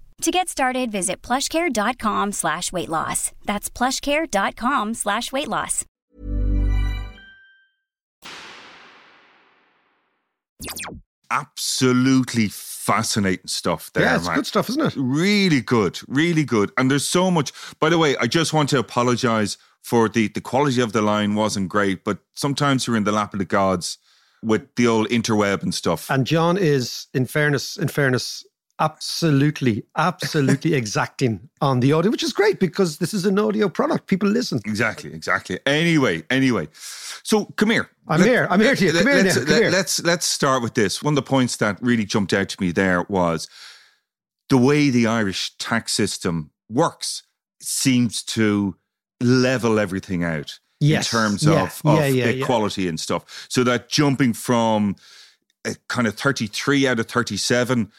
[0.21, 3.31] To get started, visit plushcare.com slash weight loss.
[3.45, 5.83] That's plushcare.com slash weight loss.
[11.29, 14.35] Absolutely fascinating stuff there, Yeah, it's man.
[14.35, 14.93] good stuff, isn't it?
[14.97, 16.71] Really good, really good.
[16.77, 17.53] And there's so much.
[17.79, 21.33] By the way, I just want to apologize for the the quality of the line
[21.35, 23.97] wasn't great, but sometimes you're in the lap of the gods
[24.43, 26.09] with the old interweb and stuff.
[26.11, 28.43] And John is, in fairness, in fairness,
[28.81, 34.07] absolutely, absolutely exacting on the audio, which is great because this is an audio product.
[34.07, 34.59] People listen.
[34.65, 35.59] Exactly, exactly.
[35.65, 36.67] Anyway, anyway.
[37.23, 37.89] So come here.
[38.07, 38.47] I'm here.
[38.49, 38.91] I'm here to you.
[38.91, 39.37] Come here let's.
[39.37, 39.69] Come here.
[39.69, 41.01] Let's let's start with this.
[41.03, 43.47] One of the points that really jumped out to me there was
[44.49, 47.23] the way the Irish tax system works
[47.61, 48.75] seems to
[49.21, 51.13] level everything out Yes.
[51.13, 51.63] in terms Yeah.
[51.63, 53.45] of, of Yeah, yeah, equality and stuff.
[53.49, 54.95] So that jumping from
[55.63, 57.91] a kind of 33 out of 37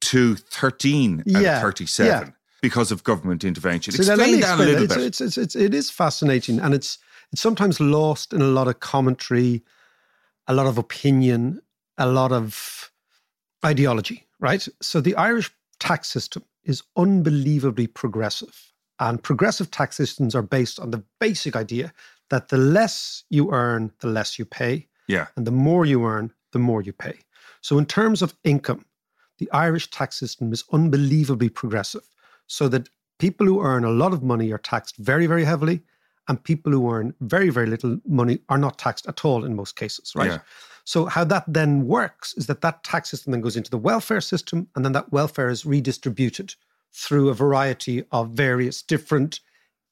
[0.00, 2.30] to 13 out of 37 yeah.
[2.62, 3.92] because of government intervention.
[3.92, 4.96] So Explain that a little that.
[4.96, 5.04] bit.
[5.06, 6.98] It's, it's, it's, it is fascinating and it's,
[7.32, 9.62] it's sometimes lost in a lot of commentary,
[10.46, 11.60] a lot of opinion,
[11.98, 12.90] a lot of
[13.64, 14.66] ideology, right?
[14.80, 18.72] So the Irish tax system is unbelievably progressive.
[18.98, 21.92] And progressive tax systems are based on the basic idea
[22.30, 24.86] that the less you earn, the less you pay.
[25.06, 25.26] yeah.
[25.36, 27.18] And the more you earn, the more you pay.
[27.60, 28.84] So, in terms of income,
[29.38, 32.08] the Irish tax system is unbelievably progressive,
[32.46, 35.82] so that people who earn a lot of money are taxed very, very heavily,
[36.28, 39.76] and people who earn very, very little money are not taxed at all in most
[39.76, 40.32] cases, right?
[40.32, 40.38] Yeah.
[40.84, 44.20] So, how that then works is that that tax system then goes into the welfare
[44.20, 46.54] system, and then that welfare is redistributed
[46.92, 49.40] through a variety of various different,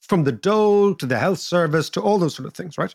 [0.00, 2.94] from the dole to the health service to all those sort of things, right?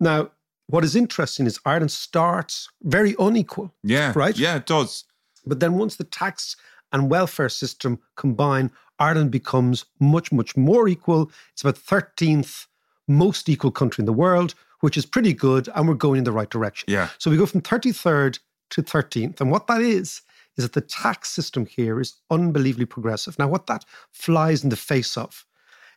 [0.00, 0.30] Now,
[0.66, 4.12] what is interesting is Ireland starts very unequal, Yeah.
[4.16, 4.36] Right?
[4.36, 5.04] Yeah, it does.
[5.46, 6.56] But then once the tax
[6.92, 11.30] and welfare system combine, Ireland becomes much, much more equal.
[11.52, 12.66] It's about 13th
[13.08, 16.32] most equal country in the world, which is pretty good, and we're going in the
[16.32, 16.86] right direction.
[16.88, 17.08] Yeah.
[17.18, 18.38] So we go from 33rd
[18.70, 19.40] to 13th.
[19.40, 20.22] And what that is,
[20.56, 23.38] is that the tax system here is unbelievably progressive.
[23.38, 25.44] Now, what that flies in the face of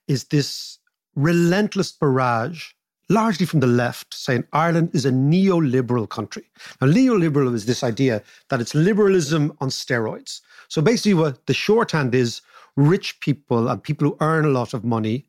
[0.07, 0.79] is this
[1.15, 2.71] relentless barrage,
[3.09, 6.43] largely from the left, saying Ireland is a neoliberal country.
[6.81, 10.41] Now, neoliberal is this idea that it's liberalism on steroids.
[10.67, 12.41] So basically, what the shorthand is
[12.75, 15.25] rich people and people who earn a lot of money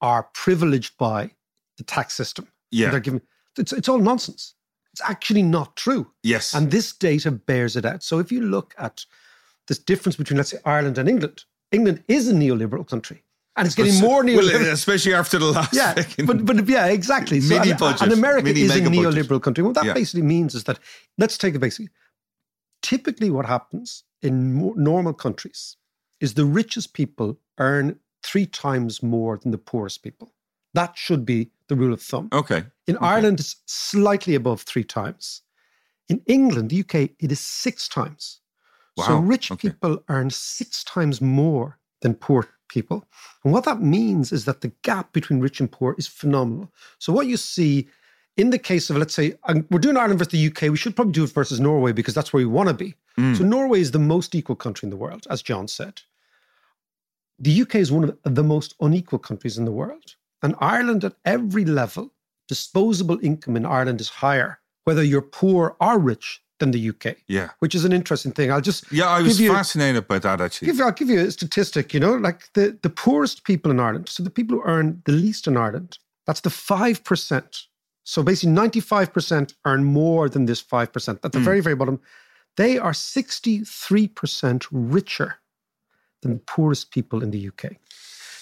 [0.00, 1.30] are privileged by
[1.78, 2.48] the tax system.
[2.70, 2.90] Yeah.
[2.90, 3.22] They're given,
[3.58, 4.54] it's, it's all nonsense.
[4.92, 6.10] It's actually not true.
[6.22, 6.54] Yes.
[6.54, 8.02] And this data bears it out.
[8.02, 9.04] So if you look at
[9.68, 13.22] this difference between, let's say, Ireland and England, England is a neoliberal country.
[13.56, 14.72] And it's getting more Well, neoliberal.
[14.72, 15.94] especially after the last yeah,
[16.26, 17.40] but, but yeah, exactly.
[17.40, 19.26] So, Mini and- budget, And America mini is a mega budget.
[19.26, 19.62] neoliberal country.
[19.64, 19.92] What that Yeah.
[19.94, 20.78] basically means is that,
[21.18, 21.88] let's take a basic.
[22.82, 25.76] Typically, what happens in normal countries
[26.20, 30.32] is the richest people earn three times more than the poorest people.
[30.74, 32.28] That should be the rule of thumb.
[32.32, 32.64] Okay.
[32.86, 35.42] In Ireland, it's slightly above three times.
[36.08, 38.40] In England, the UK, it is six times.
[38.96, 39.04] Wow.
[39.06, 39.68] So rich okay.
[39.70, 43.04] people earn six times more than poor people.
[43.44, 46.72] And what that means is that the gap between rich and poor is phenomenal.
[46.98, 47.88] So what you see
[48.36, 49.34] in the case of, let's say,
[49.70, 52.32] we're doing Ireland versus the UK, we should probably do it versus Norway because that's
[52.32, 52.94] where we want to be.
[53.18, 53.36] Mm.
[53.36, 56.00] So Norway is the most equal country in the world, as John said.
[57.38, 60.16] The UK is one of the most unequal countries in the world.
[60.42, 62.12] And Ireland, at every level,
[62.48, 67.16] disposable income in Ireland is higher, whether you're poor or rich, than the UK.
[67.26, 67.48] Yeah.
[67.58, 68.52] Which is an interesting thing.
[68.52, 70.66] I'll just Yeah, I was you- fascinated by that actually.
[70.68, 74.08] Give I'll give you a statistic, you know, like the, the poorest people in Ireland,
[74.08, 77.62] so the people who earn the least in Ireland, that's the 5%.
[78.04, 81.18] So basically 95% earn more than this 5%.
[81.24, 81.44] At the Mm.
[81.44, 82.00] very, very bottom,
[82.56, 85.30] they are 63% richer
[86.22, 87.76] than the poorest people in the UK.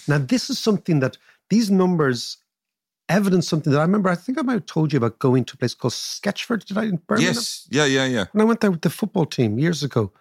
[0.07, 1.17] Now, this is something that
[1.49, 2.37] these numbers
[3.11, 5.53] evidence something that I remember, I think I might have told you about going to
[5.53, 7.33] a place called Stechford, did I, in Birmingham?
[7.35, 8.25] yes, yeah, yeah, yeah.
[8.33, 10.11] And I went there with the football team years ago.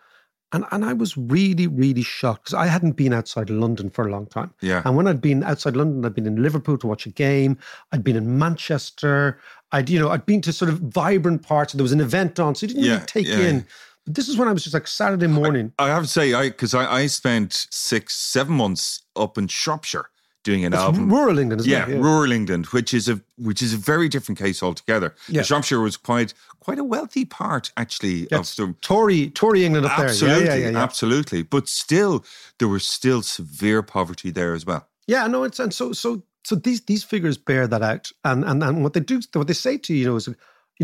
[0.53, 4.11] And, and I was really, really shocked because I hadn't been outside London for a
[4.11, 4.53] long time.
[4.61, 4.83] Yeah.
[4.85, 7.57] And when I'd been outside London, I'd been in Liverpool to watch a game.
[7.93, 9.39] I'd been in Manchester.
[9.71, 11.73] I'd, you know, I'd been to sort of vibrant parts.
[11.73, 13.39] There was an event on, so you didn't Yeah, really take yeah.
[13.39, 13.67] in.
[14.05, 15.73] But this is when I was just like Saturday morning.
[15.79, 20.07] I have to say, I because I, I spent six, seven months up in Shropshire
[20.43, 21.11] doing an That's album.
[21.13, 22.01] rural England, yeah, it?
[22.01, 25.15] rural England, which is a which is a very different case altogether.
[25.29, 25.43] Yeah.
[25.43, 29.99] Shropshire was quite quite a wealthy part actually That's of the Tory, Tory England up
[29.99, 30.57] absolutely, there.
[30.57, 30.83] Yeah, yeah, yeah, yeah.
[30.83, 31.43] absolutely.
[31.43, 32.25] But still,
[32.59, 34.87] there was still severe poverty there as well.
[35.07, 38.63] Yeah, no, it's and so so so these these figures bear that out, and and
[38.63, 40.35] and what they do, what they say to you, you know, is you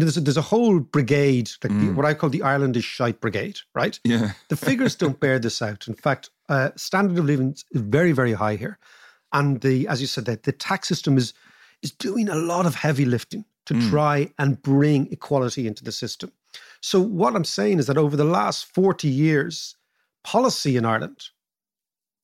[0.00, 1.94] know, there's a, there's a whole brigade, like the, Mm.
[1.94, 3.98] what I call the Irelandish shite brigade, right?
[4.04, 5.88] Yeah, The figures don't bear this out.
[5.88, 8.78] In fact, uh, standard of living is very very high here,
[9.32, 11.34] and the as you said that the tax system is
[11.82, 13.90] is doing a lot of heavy lifting to Mm.
[13.90, 16.30] try and bring equality into the system.
[16.80, 19.76] So what I'm saying is that over the last 40 years,
[20.22, 21.30] policy in Ireland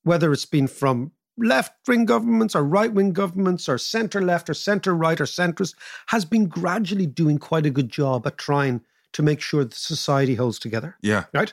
[0.05, 4.55] whether it's been from left wing governments or right wing governments or centre left or
[4.55, 5.75] centre right or centrist,
[6.09, 8.81] has been gradually doing quite a good job at trying
[9.13, 10.97] to make sure that society holds together.
[11.03, 11.53] yeah, Right?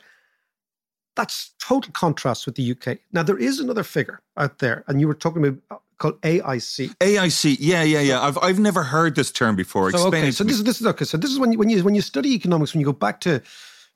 [1.16, 3.00] That's total contrast with the UK.
[3.12, 6.96] Now, there is another figure out there, and you were talking about uh, called AIC.
[7.00, 7.58] AIC.
[7.60, 8.22] Yeah, yeah, yeah.
[8.22, 9.92] I've I've never heard this term before.
[9.92, 11.06] So, Explain okay, it so this is this is okay.
[11.06, 13.20] So this is when you, when you when you study economics, when you go back
[13.22, 13.42] to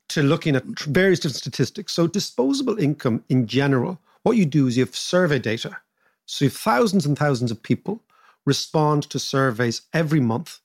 [0.09, 1.93] to looking at various different statistics.
[1.93, 5.77] So disposable income in general, what you do is you have survey data.
[6.25, 8.01] So you have thousands and thousands of people
[8.45, 10.59] respond to surveys every month,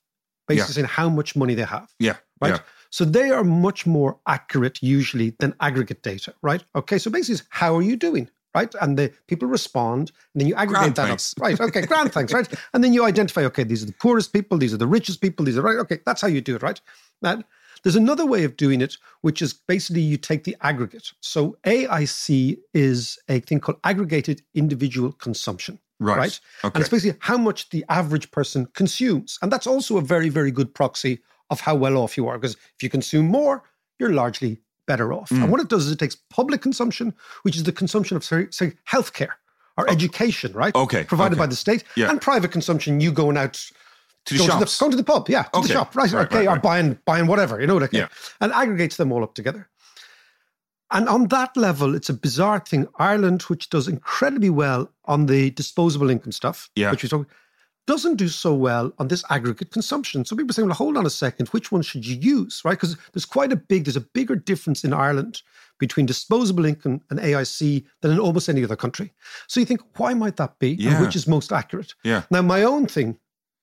[0.47, 0.75] basically Yeah.
[0.75, 1.89] saying how much money they have.
[1.99, 2.55] yeah, Right.
[2.55, 2.59] yeah.
[2.89, 6.63] So they are much more accurate usually than aggregate data, right?
[6.75, 6.97] Okay.
[6.97, 8.29] So basically, it's how are you doing?
[8.55, 8.73] Right.
[8.81, 11.33] And the people respond, and then you aggregate Grand that thanks.
[11.37, 11.43] up.
[11.43, 11.59] Right.
[11.59, 11.85] Okay.
[11.85, 12.33] Grand thanks.
[12.33, 12.51] Right.
[12.73, 15.45] And then you identify, okay, these are the poorest people, these are the richest people,
[15.45, 15.77] these are right.
[15.77, 15.99] Okay.
[16.03, 16.81] That's how you do it, right?
[17.21, 17.43] Now,
[17.83, 21.11] there's another way of doing it, which is basically you take the aggregate.
[21.21, 25.79] So AIC is a thing called aggregated individual consumption.
[25.99, 26.17] Right.
[26.17, 26.39] Right.
[26.63, 26.71] Okay.
[26.75, 29.37] And it's basically how much the average person consumes.
[29.41, 31.19] And that's also a very, very good proxy
[31.49, 32.37] of how well off you are.
[32.37, 33.63] Because if you consume more,
[33.99, 35.29] you're largely better off.
[35.29, 35.43] Mm.
[35.43, 38.73] And what it does is it takes public consumption, which is the consumption of, say,
[38.89, 39.33] healthcare
[39.77, 40.71] or education, right?
[40.75, 41.39] Oh, Okay, Provided okay.
[41.43, 41.83] by the state.
[41.95, 42.09] Yeah.
[42.09, 43.53] And private consumption, you going out
[44.25, 44.73] To the going shops.
[44.73, 45.67] To the, going to the pub, yeah, to Okay.
[45.67, 46.11] the shop, right?
[46.11, 46.61] Right, okay, right, or right.
[46.61, 48.07] buying buying whatever, you know, like, Yeah.
[48.41, 49.69] and aggregates them all up together.
[50.91, 52.87] And on that level, it's a bizarre thing.
[52.97, 56.89] Ireland, which does incredibly well on the disposable income stuff, Yeah.
[56.91, 57.27] which we talk,
[57.89, 60.23] doesn't do so well on this aggregate consumption.
[60.23, 62.73] So people are saying, well, hold on a second, which one should you use, right?
[62.73, 65.41] Because there's quite a big, there's a bigger difference in Ireland
[65.79, 69.11] between disposable income and AIC than in almost any other country.
[69.47, 70.73] So you think, why might that be?
[70.73, 70.97] Yeah.
[70.97, 71.95] And which is most accurate?
[72.03, 72.21] Yeah.
[72.29, 73.17] Now, my own thing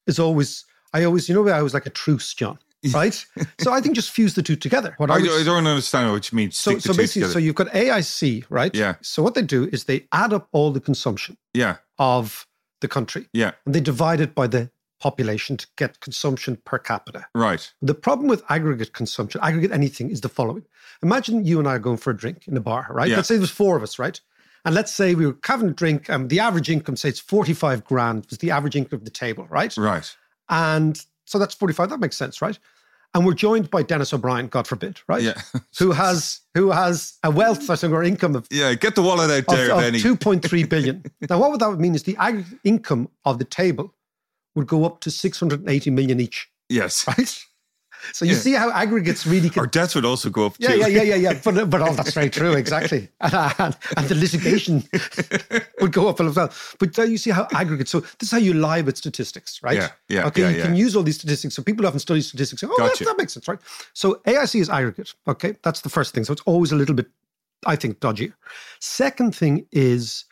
[0.09, 2.59] is always, I always, you know, I was like a truce, John,
[2.93, 3.25] right?
[3.61, 4.95] so I think just fuse the two together.
[4.97, 6.51] What I, would- I don't understand what you mean.
[6.51, 8.75] so, so basically, so you've got AIC, right?
[8.75, 8.97] Yeah.
[9.03, 12.45] So what they do is they add up all the consumption yeah, of
[12.81, 17.27] the country yeah, and they divide it by the population to get consumption per capita.
[17.35, 17.73] right.
[17.83, 20.65] The problem with aggregate consumption, aggregate anything, is the following.
[21.03, 23.09] Imagine you and I are going for a drink in a bar, right?
[23.09, 23.17] Yeah.
[23.17, 24.19] Let's say there's four of us, right?
[24.65, 27.85] And let's say we were having a drink, and the average income, say it's 45
[27.85, 29.77] grand, was the average income of the table, right?
[29.77, 30.17] Right.
[30.49, 32.59] And so that's 45, that makes sense, right?
[33.17, 35.23] And we're joined by Dennis O'Brien, God forbid, right?
[35.23, 35.41] Yeah.
[35.79, 39.31] Who has who has a wealth, I think, or income of Yeah, get the wallet
[39.31, 40.01] out there, of Benny.
[40.01, 41.03] 2.3 billion.
[41.31, 43.95] now, what would that mean is the aggregate income of the table
[44.55, 47.07] would go up to 680 million each, yes.
[47.09, 47.43] right?
[48.13, 48.39] So you Yeah.
[48.39, 49.61] see how aggregates really can.
[49.61, 50.79] Our debts would also go up yeah, too.
[50.79, 51.41] yeah, yeah, yeah, yeah.
[51.45, 53.09] But, but all that's very true, exactly.
[53.21, 54.85] And, and, and the litigation
[55.81, 56.53] would go up as well.
[56.79, 57.91] But you see how aggregates.
[57.91, 59.77] So this is how you lie with statistics, right?
[59.77, 60.63] Yeah, yeah, Okay, yeah, you yeah.
[60.67, 61.55] can use all these statistics.
[61.55, 62.61] So people often study statistics.
[62.61, 63.05] Say, oh, that, Gotcha.
[63.05, 63.59] that makes sense, right?
[63.93, 65.15] So AIC is aggregate.
[65.27, 66.25] Okay, that's the first thing.
[66.25, 67.07] So it's always a little bit,
[67.67, 68.33] I think, dodgy.
[68.81, 70.25] Second thing is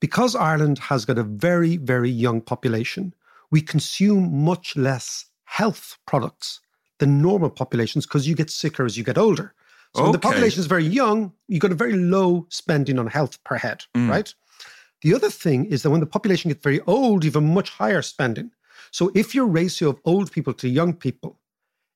[0.00, 3.14] because Ireland has got a very, very young population,
[3.50, 6.60] we consume much less health products
[7.02, 9.52] than normal populations because you get sicker as you get older.
[9.94, 13.34] So when the population is very young, you've got a very low spending on health
[13.44, 14.08] per head, Mm.
[14.08, 14.34] right?
[15.02, 17.70] The other thing is that when the population gets very old, you have a much
[17.70, 18.48] higher spending.
[18.92, 21.32] So if your ratio of old people to young people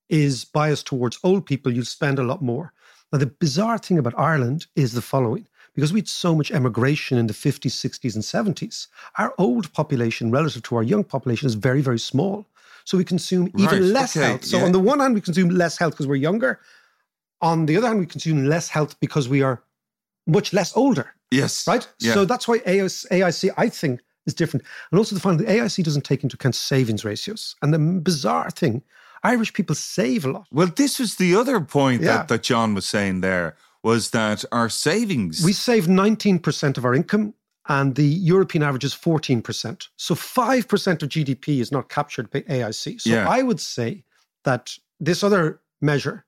[0.09, 2.73] is biased towards old people, you spend a lot more.
[3.13, 7.17] Now, the bizarre thing about Ireland is the following because we had so much emigration
[7.19, 8.89] in the 50s, 60s, and 70s,
[9.19, 12.47] our old population relative to our young population is very, very small.
[12.87, 14.45] So we consume even Right, less okay, health.
[14.45, 14.64] So yeah.
[14.64, 16.61] on the one hand, we consume less health because we're younger.
[17.43, 19.62] On the other hand, we consume less health because we are
[20.26, 21.66] much less older, Yes.
[21.66, 21.87] right?
[21.99, 22.14] Yeah.
[22.14, 24.64] So that's why AIC, AIC, I think, is different.
[24.91, 27.57] And also the fact that AIC doesn't take into account savings ratios.
[27.61, 28.82] And the bizarre thing,
[29.24, 30.47] Irish people save a lot.
[30.53, 32.18] Well, this was the other point Yeah.
[32.18, 35.45] that, that John was saying there was that our savings.
[35.45, 37.34] We save 19% of our income,
[37.69, 39.89] and the European average is 14%.
[39.97, 43.01] So 5% of GDP is not captured by AIC.
[43.01, 43.29] So Yeah.
[43.29, 44.05] I would say
[44.45, 46.25] that this other measure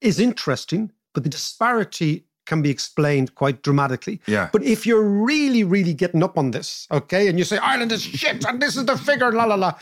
[0.00, 4.20] is interesting, but the disparity can be explained quite dramatically.
[4.26, 4.48] Yeah.
[4.52, 8.02] But if you're really, really getting up on this, okay, and you say Ireland is
[8.02, 9.74] shit and this is the figure, la la la,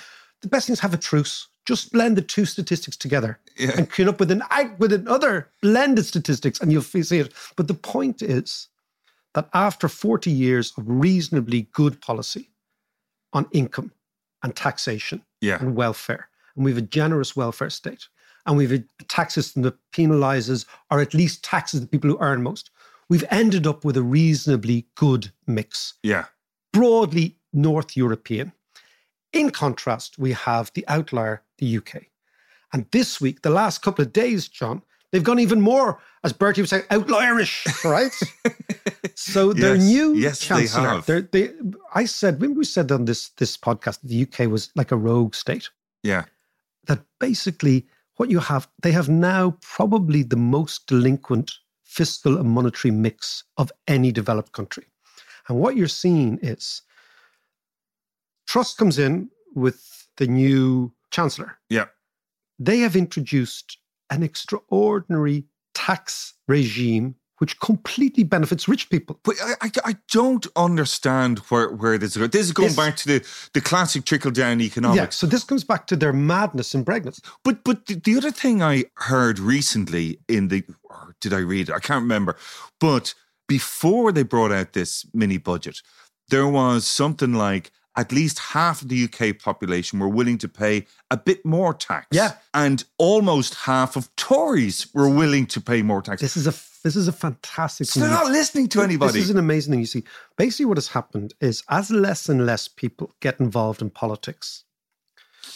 [0.42, 1.48] the best thing is have a truce.
[1.66, 3.72] Just blend the two statistics together Yeah.
[3.76, 4.42] and come up with an
[4.78, 7.32] with another blended statistics, and you'll see it.
[7.56, 8.68] But the point is
[9.34, 12.50] that after 40 years of reasonably good policy
[13.32, 13.92] on income
[14.42, 15.58] and taxation Yeah.
[15.60, 18.08] and welfare, and we have a generous welfare state,
[18.46, 22.18] and we have a tax system that penalizes or at least taxes the people who
[22.20, 22.70] earn most,
[23.08, 26.24] we've ended up with a reasonably good mix, yeah.
[26.72, 28.52] broadly North European.
[29.32, 32.06] In contrast, we have the outlier, the UK.
[32.72, 36.62] And this week, the last couple of days, John, they've gone even more, as Bertie
[36.62, 38.12] would say, outlierish, right?
[39.14, 41.52] so their Yes, new yes, chancellor, they're- they,
[41.94, 45.34] I said, when we said on this, this podcast, the UK was like a rogue
[45.34, 45.68] state,
[46.02, 46.24] Yeah.
[46.86, 47.86] that basically
[48.16, 51.52] what you have, they have now probably the most delinquent
[51.84, 54.86] fiscal and monetary mix of any developed country.
[55.48, 56.82] And what you're seeing is
[58.46, 61.58] Truss comes in with the new chancellor.
[61.68, 61.86] Yeah.
[62.58, 63.78] They have introduced
[64.10, 65.44] an extraordinary
[65.74, 69.18] tax regime which completely benefits rich people.
[69.24, 72.30] But I, I, I don't understand where, where this is going.
[72.30, 74.98] This is going This- back to the, the classic trickle down economics.
[74.98, 77.22] Yeah, so this comes back to their madness and pregnancy.
[77.42, 81.70] But but the, the other thing I heard recently in the or did I read
[81.70, 81.74] it?
[81.74, 82.36] I can't remember.
[82.78, 83.14] But
[83.48, 85.78] before they brought out this mini budget,
[86.28, 90.86] there was something like at least half of the UK population were willing to pay
[91.10, 92.06] a bit more tax.
[92.12, 92.34] Yeah.
[92.54, 96.20] And almost half of Tories were willing to pay more tax.
[96.20, 99.12] This is a this is a fantastic so they're not listening to anybody.
[99.12, 99.80] This is an amazing thing.
[99.80, 100.04] You see,
[100.36, 104.64] basically, what has happened is as less and less people get involved in politics,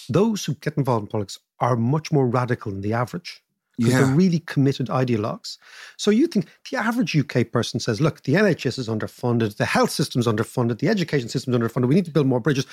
[0.08, 3.42] those who get involved in politics are much more radical than the average.
[3.78, 4.00] Because Yeah.
[4.04, 5.58] they're really committed ideologues.
[5.96, 9.90] So you think the average UK person says, look, the NHS is underfunded, the health
[9.90, 12.66] system's underfunded, the education system's underfunded, we need to build more bridges,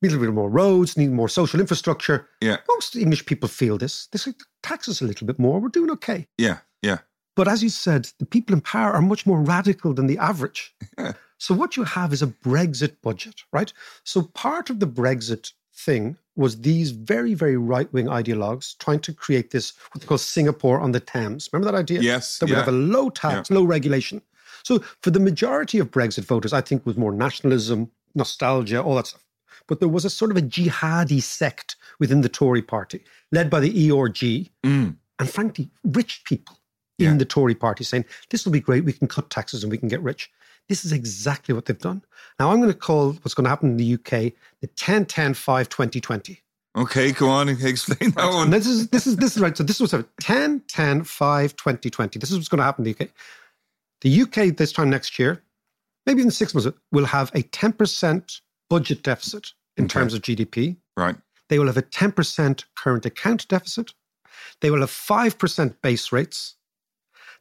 [0.00, 2.26] we need to build more roads, need more social infrastructure.
[2.40, 2.58] yeah.
[2.68, 4.08] Most English people feel this.
[4.12, 6.26] They say, tax us a little bit more, we're doing okay.
[6.38, 6.58] Yeah.
[6.82, 6.98] Yeah.
[7.34, 10.74] But as you said, the people in power are much more radical than the average.
[10.98, 11.12] Yeah.
[11.38, 13.70] So what you have is a Brexit budget, right?
[14.04, 19.50] So part of the Brexit thing was these very, very right-wing ideologues trying to create
[19.50, 21.48] this what they call Singapore on the Thames.
[21.52, 22.00] Remember that idea?
[22.00, 22.58] Yes, That would yeah.
[22.64, 24.20] have a low tax, low regulation.
[24.62, 29.06] So for the majority of Brexit voters, I think was more nationalism, nostalgia, all that
[29.06, 29.22] stuff.
[29.68, 33.60] But there was a sort of a jihadi sect within the Tory party, led by
[33.60, 34.96] the ERG, Mm.
[35.18, 36.58] and frankly, rich people
[36.98, 37.10] Yeah.
[37.10, 39.78] in the Tory party saying, this will be great, we can cut taxes and we
[39.78, 40.30] can get rich.
[40.68, 42.02] This is exactly what they've done.
[42.40, 45.34] Now, I'm going to call what's going to happen in the UK the 10 10
[45.34, 46.42] 5 2020.
[46.76, 48.50] Okay, go on and explain that And one.
[48.50, 49.56] this is this is this is right.
[49.56, 52.18] So this was a 10 10 5 2020.
[52.18, 53.10] This is what's going to happen in the UK.
[54.02, 55.42] The UK this time next year,
[56.04, 59.92] maybe in six months, will have a 10% budget deficit in Okay.
[59.92, 60.76] terms of GDP.
[60.96, 61.16] Right.
[61.48, 63.94] They will have a 10% current account deficit.
[64.60, 66.56] They will have 5% base rates.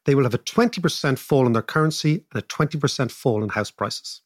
[0.06, 3.72] They will have a 20% fall in their currency and a 20% fall in house
[3.72, 4.22] prices.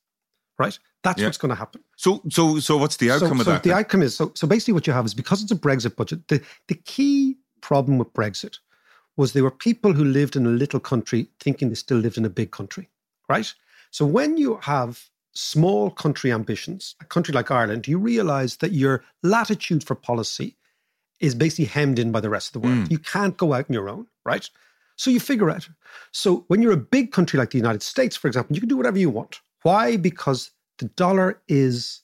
[0.58, 0.78] Right?
[1.04, 1.28] That's Yeah.
[1.28, 1.82] what's going to happen.
[1.96, 3.64] So so so what's the outcome so, of so that?
[3.64, 3.78] the then?
[3.80, 6.42] outcome is so, so basically what you have is because it's a Brexit budget, the,
[6.68, 8.60] the key problem with Brexit
[9.16, 12.26] was there were people who lived in a little country thinking they still lived in
[12.26, 12.90] a big country,
[13.30, 13.54] right?
[13.92, 19.04] So when you have small country ambitions, a country like Ireland, you realize that your
[19.24, 20.58] latitude for policy
[21.20, 22.86] is basically hemmed in by the rest of the world.
[22.88, 22.92] Mm.
[22.92, 24.50] You can't go out on your own, right?
[25.00, 25.70] So you figure out.
[26.12, 28.76] So when you're a big country like the United States, for example, you can do
[28.76, 29.40] whatever you want.
[29.64, 29.96] Why?
[29.96, 32.02] Because the dollar is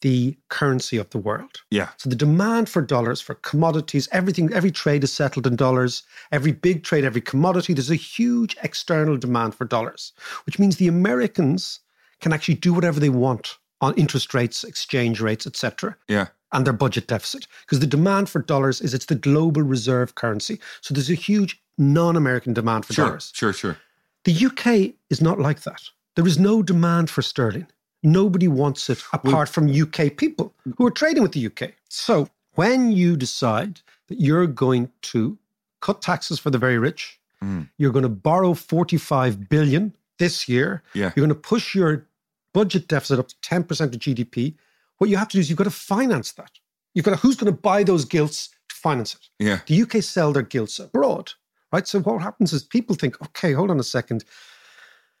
[0.00, 1.60] the currency of the world.
[1.70, 1.90] yeah.
[1.98, 6.02] So the demand for dollars, for commodities, everything, every trade is settled in dollars.
[6.32, 10.12] Every big trade, every commodity, there's a huge external demand for dollars,
[10.46, 11.80] which means the Americans
[12.20, 15.94] can actually do whatever they want on interest rates, exchange rates, etc.
[16.08, 16.28] Yeah.
[16.54, 20.58] And their budget deficit because the demand for dollars is it's the global reserve currency.
[20.80, 23.32] So there's a huge non-American demand for Sure, dollars.
[23.34, 23.76] sure, sure.
[24.24, 25.82] The UK is not like that.
[26.14, 27.66] There is no demand for sterling.
[28.02, 31.72] Nobody wants it apart from UK people who are trading with the UK.
[31.88, 35.36] So when you decide that you're going to
[35.80, 37.68] cut taxes for the very rich, Mm.
[37.76, 41.12] you're going to borrow 45 billion this year, Yeah.
[41.14, 42.06] you're going to push your
[42.54, 44.54] budget deficit up to 10% of GDP.
[44.98, 46.50] What you have to do is you've got to finance that.
[46.94, 49.44] You've got to, who's going to buy those gilts to finance it?
[49.44, 49.60] Yeah.
[49.66, 51.32] The UK sell their gilts abroad,
[51.72, 51.86] right?
[51.86, 54.24] So what happens is people think, okay, hold on a second.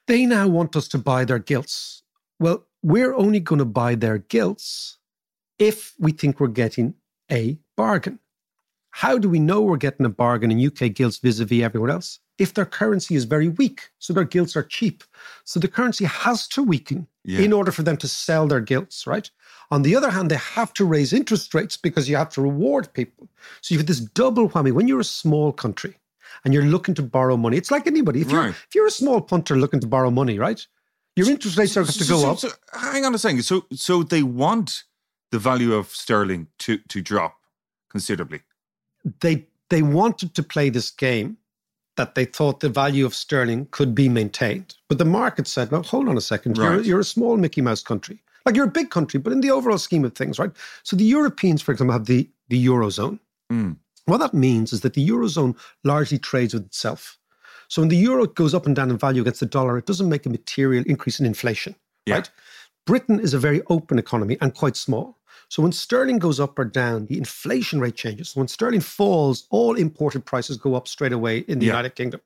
[0.06, 2.02] They now want us to buy their gilts.
[2.38, 4.98] Well, we're only going to buy their gilts
[5.58, 6.94] if we think we're getting
[7.32, 8.18] a bargain.
[8.90, 12.20] How do we know we're getting a bargain in UK gilts vis-a-vis everyone else?
[12.38, 15.02] If their currency is very weak, so their gilts are cheap.
[15.44, 17.40] So the currency has to weaken Yeah.
[17.40, 19.28] in order for them to sell their gilts, right?
[19.70, 22.92] On the other hand, they have to raise interest rates because you have to reward
[22.92, 23.28] people.
[23.60, 24.72] So you have this double whammy.
[24.72, 25.98] When you're a small country
[26.44, 28.20] and you're looking to borrow money, it's like anybody.
[28.20, 30.64] If you're if you're a small punter looking to borrow money, right?
[31.16, 32.38] Your interest rates are going to go So- up.
[32.38, 33.42] so- hang on a second.
[33.44, 34.84] So, so they want
[35.30, 37.36] the value of sterling to to drop
[37.88, 38.40] considerably.
[39.20, 41.36] they they wanted to play this game
[41.96, 44.74] that they thought the value of sterling could be maintained.
[44.88, 46.56] But the market said, no, hold on a second.
[46.56, 48.20] You're, you're a small Mickey Mouse country.
[48.44, 50.50] Like you're a big country, but in the overall scheme of things, right?
[50.82, 53.18] So the Europeans, for example, have the, the Eurozone.
[53.50, 53.76] Mm.
[54.06, 57.18] What that means is that the Eurozone largely trades with itself.
[57.68, 60.08] So when the euro goes up and down in value against the dollar, it doesn't
[60.08, 61.74] make a material increase in inflation,
[62.06, 62.16] Yeah.
[62.16, 62.30] right?
[62.86, 65.18] Britain is a very open economy and quite small.
[65.48, 68.28] So when sterling goes up or down, the inflation rate changes.
[68.30, 71.72] So when sterling falls, all imported prices go up straight away in the Yeah.
[71.72, 72.20] United Kingdom.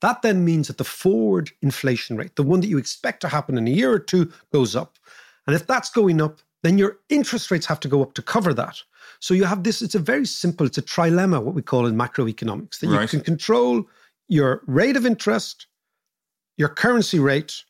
[0.00, 3.58] That then means that the forward inflation rate, the one that you expect to happen
[3.58, 4.98] in a year or two, goes up.
[5.46, 8.54] And if that's going up, then your interest rates have to go up to cover
[8.54, 8.82] that.
[9.20, 11.94] So you have this, it's a very simple, it's a trilemma, what we call in
[11.94, 13.84] macroeconomics, that you can control
[14.28, 15.66] your rate of interest,
[16.56, 17.62] your currency rate,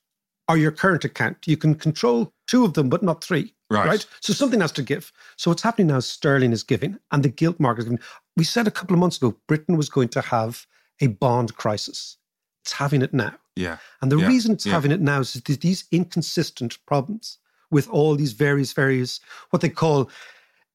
[0.49, 1.39] or your current account.
[1.47, 3.55] You can control two of them, but not three.
[3.71, 4.07] Right.
[4.21, 5.11] So something has to give.
[5.37, 8.01] So what's happening now is sterling is giving and the gilt market is giving.
[8.37, 10.67] We said a couple of months ago Britain was going to have
[11.01, 12.19] a bond crisis.
[12.63, 13.35] It's having it now.
[13.57, 13.79] Yeah.
[14.01, 14.73] And the Yeah, reason it's yeah.
[14.73, 17.39] having it now is these inconsistent problems
[17.71, 20.11] with all these various, various, what they call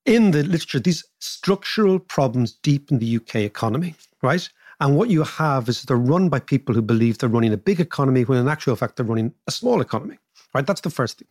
[0.05, 4.49] in the literature, these structural problems deep in the UK economy, right?
[4.79, 7.79] And what you have is they're run by people who believe they're running a big
[7.79, 10.17] economy when in actual fact they're running a small economy,
[10.53, 10.65] right?
[10.65, 11.27] That's the first thing.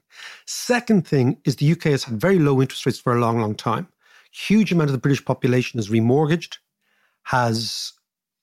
[0.47, 3.55] Second thing is the UK has had very low interest rates for a long, long
[3.55, 3.89] time.
[4.33, 6.59] Huge amount of the British population is remortgaged,
[7.25, 7.95] has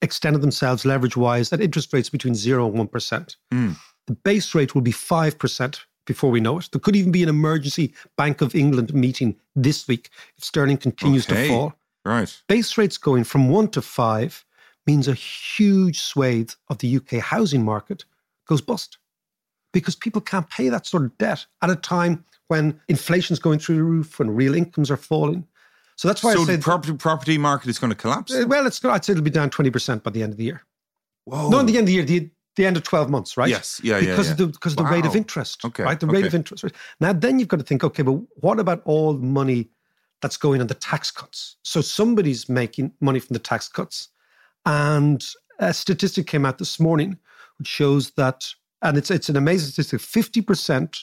[0.01, 3.35] extended themselves leverage wise at interest rates between zero and 1%.
[3.53, 3.75] Mm.
[4.07, 6.69] The base rate will be 5% before we know it.
[6.71, 11.29] There could even be an emergency Bank of England meeting this week if sterling continues
[11.29, 11.47] Okay.
[11.47, 11.73] to fall.
[12.05, 12.41] Right.
[12.47, 14.45] Base rates going from one to five
[14.85, 18.05] means a huge swathe of the UK housing market
[18.47, 18.99] goes bust
[19.73, 23.75] because people can't pay that sort of debt at a time when inflation's going through
[23.75, 25.47] the roof, when real incomes are falling.
[25.95, 28.31] So that's why so I say, the property property market is going to collapse.
[28.45, 30.61] well, it's, I'd say it'll be down 20% by the end of the year.
[31.23, 31.49] Whoa.
[31.49, 33.49] Not at the end of the year, the, the end of 12 months, right?
[33.49, 33.81] Yes.
[33.83, 33.97] Yeah.
[33.97, 34.11] Yeah.
[34.11, 34.31] because yeah.
[34.31, 35.99] of the because of the rate of interest, Okay, right?
[35.99, 36.27] The rate okay.
[36.27, 36.65] of interest.
[36.99, 39.69] Now, then you've got to think, okay, but what about all the money
[40.21, 41.57] that's going on the tax cuts?
[41.63, 44.09] So somebody's making money from the tax cuts,
[44.65, 45.23] and
[45.59, 47.17] a statistic came out this morning
[47.57, 48.45] which shows that,
[48.81, 50.99] and it's it's an amazing statistic: fifty percent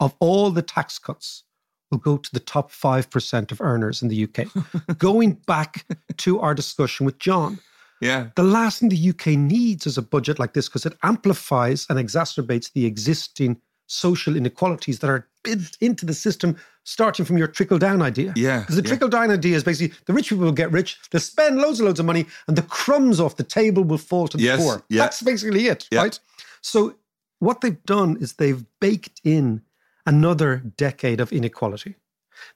[0.00, 1.44] of all the tax cuts
[1.90, 4.98] will go to the top five percent of earners in the UK.
[4.98, 5.86] going back
[6.18, 7.58] to our discussion with John.
[8.00, 8.28] Yeah.
[8.36, 11.98] The last thing the UK needs is a budget like this because it amplifies and
[11.98, 17.78] exacerbates the existing social inequalities that are built into the system, starting from your trickle
[17.78, 18.32] down idea.
[18.36, 18.88] Yeah, Because the yeah.
[18.88, 21.86] trickle down idea is basically the rich people will get rich, they'll spend loads and
[21.86, 24.82] loads of money, and the crumbs off the table will fall to the Yes, poor.
[24.88, 25.02] yeah.
[25.02, 26.00] That's basically it, Yeah.
[26.02, 26.18] right?
[26.62, 26.94] So
[27.40, 29.62] what they've done is they've baked in
[30.06, 31.96] another decade of inequality.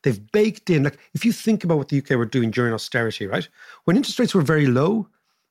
[0.03, 3.27] They've baked in, like, if you think about what the UK were doing during austerity,
[3.27, 3.49] right?
[3.85, 5.09] When interest rates were very low,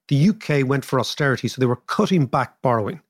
[0.07, 1.47] the UK went for austerity.
[1.47, 3.01] So they were cutting back borrowing.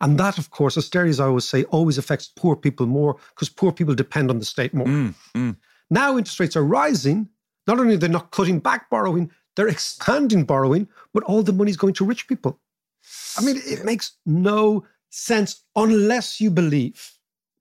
[0.00, 3.48] And that, of course, austerity, as I always say, always affects poor people more because
[3.48, 4.86] poor people depend on the state more.
[4.86, 5.56] Mm, mm.
[5.90, 7.28] Now interest rates are rising.
[7.66, 11.76] Not only are they not cutting back borrowing, they're expanding borrowing, but all the money's
[11.76, 12.60] going to rich people.
[13.36, 17.12] I mean, it makes no sense unless you believe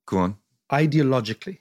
[0.06, 0.38] Go on.
[0.72, 1.60] ideologically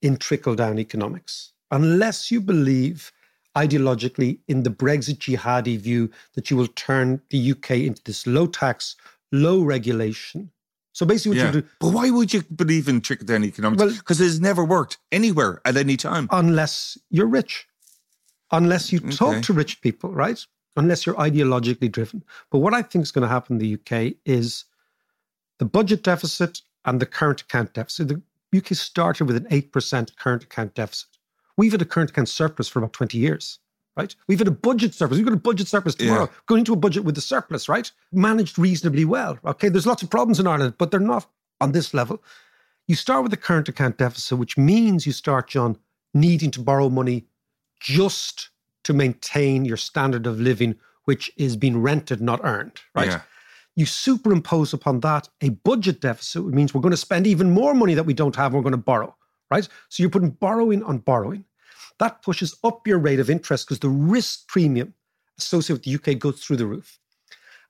[0.00, 3.12] in trickle down economics, unless you believe
[3.56, 8.46] ideologically in the Brexit jihadi view that you will turn the UK into this low
[8.46, 8.96] tax,
[9.32, 10.50] low regulation,
[10.96, 11.46] So basically, what Yeah.
[11.46, 13.80] you do, But why would you believe in trickle down economics?
[13.82, 16.28] Well- Because it's never worked anywhere at any time.
[16.30, 17.66] unless you're rich,
[18.52, 19.10] unless you Okay.
[19.16, 20.46] talk to rich people, right?
[20.76, 22.22] Unless you're ideologically driven.
[22.48, 24.66] But what I think is going to happen in the UK is
[25.58, 28.06] the budget deficit and the current account deficit.
[28.06, 31.13] The UK started with an 8% current account deficit.
[31.56, 33.58] We've had a current account surplus for about 20 years,
[33.96, 34.14] right?
[34.28, 35.18] We've had a budget surplus.
[35.18, 36.24] We've got a budget surplus tomorrow.
[36.24, 36.38] Yeah.
[36.46, 37.90] Going into a budget with a surplus, right?
[38.12, 39.38] Managed reasonably well.
[39.44, 41.26] Okay, there's lots of problems in Ireland, but they're not
[41.60, 42.22] on this level.
[42.86, 45.78] You start with the current account deficit, which means you start, John,
[46.12, 47.26] needing to borrow money
[47.80, 48.50] just
[48.84, 53.08] to maintain your standard of living, which is being rented, not earned, right?
[53.08, 53.20] Yeah.
[53.76, 57.74] You superimpose upon that a budget deficit, which means we're going to spend even more
[57.74, 59.16] money that we don't have and we're going to borrow,
[59.54, 59.68] right?
[59.88, 61.44] So you're putting borrowing on borrowing.
[61.98, 64.94] That pushes up your rate of interest because the risk premium
[65.38, 66.98] associated with the UK goes through the roof.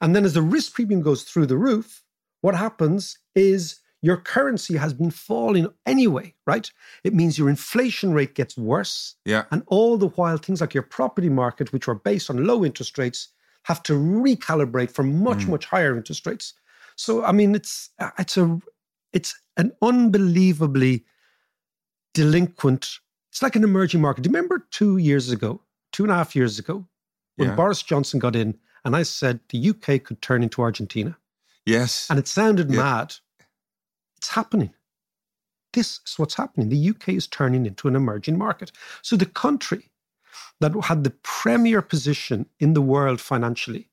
[0.01, 2.03] And then as the risk premium goes through the roof,
[2.41, 6.71] what happens is your currency has been falling anyway, right?
[7.05, 9.17] It means your inflation rate gets worse.
[9.25, 9.45] Yeah.
[9.51, 12.99] And all the while, things like your property market, which were based on low interest
[12.99, 13.29] rates,
[13.63, 15.49] have to recalibrate for much, mm.
[15.49, 16.53] much higher interest rates.
[16.97, 18.59] So, I mean, it's it's a
[19.15, 21.05] it's an unbelievably
[22.15, 22.99] delinquent.
[23.31, 24.23] It's like an emerging market.
[24.23, 25.61] Do you remember two years ago,
[25.93, 26.87] two and a half years ago,
[27.37, 27.57] when Yeah.
[27.57, 31.17] Boris Johnson got in, and I said the UK could turn into Argentina,
[31.67, 32.09] Yes.
[32.09, 32.83] and it sounded Yeah.
[32.83, 33.15] mad.
[34.17, 34.73] It's happening.
[35.73, 36.69] This is what's happening.
[36.69, 38.71] The UK is turning into an emerging market.
[39.03, 39.91] So the country
[40.61, 43.91] that had the premier position in the world financially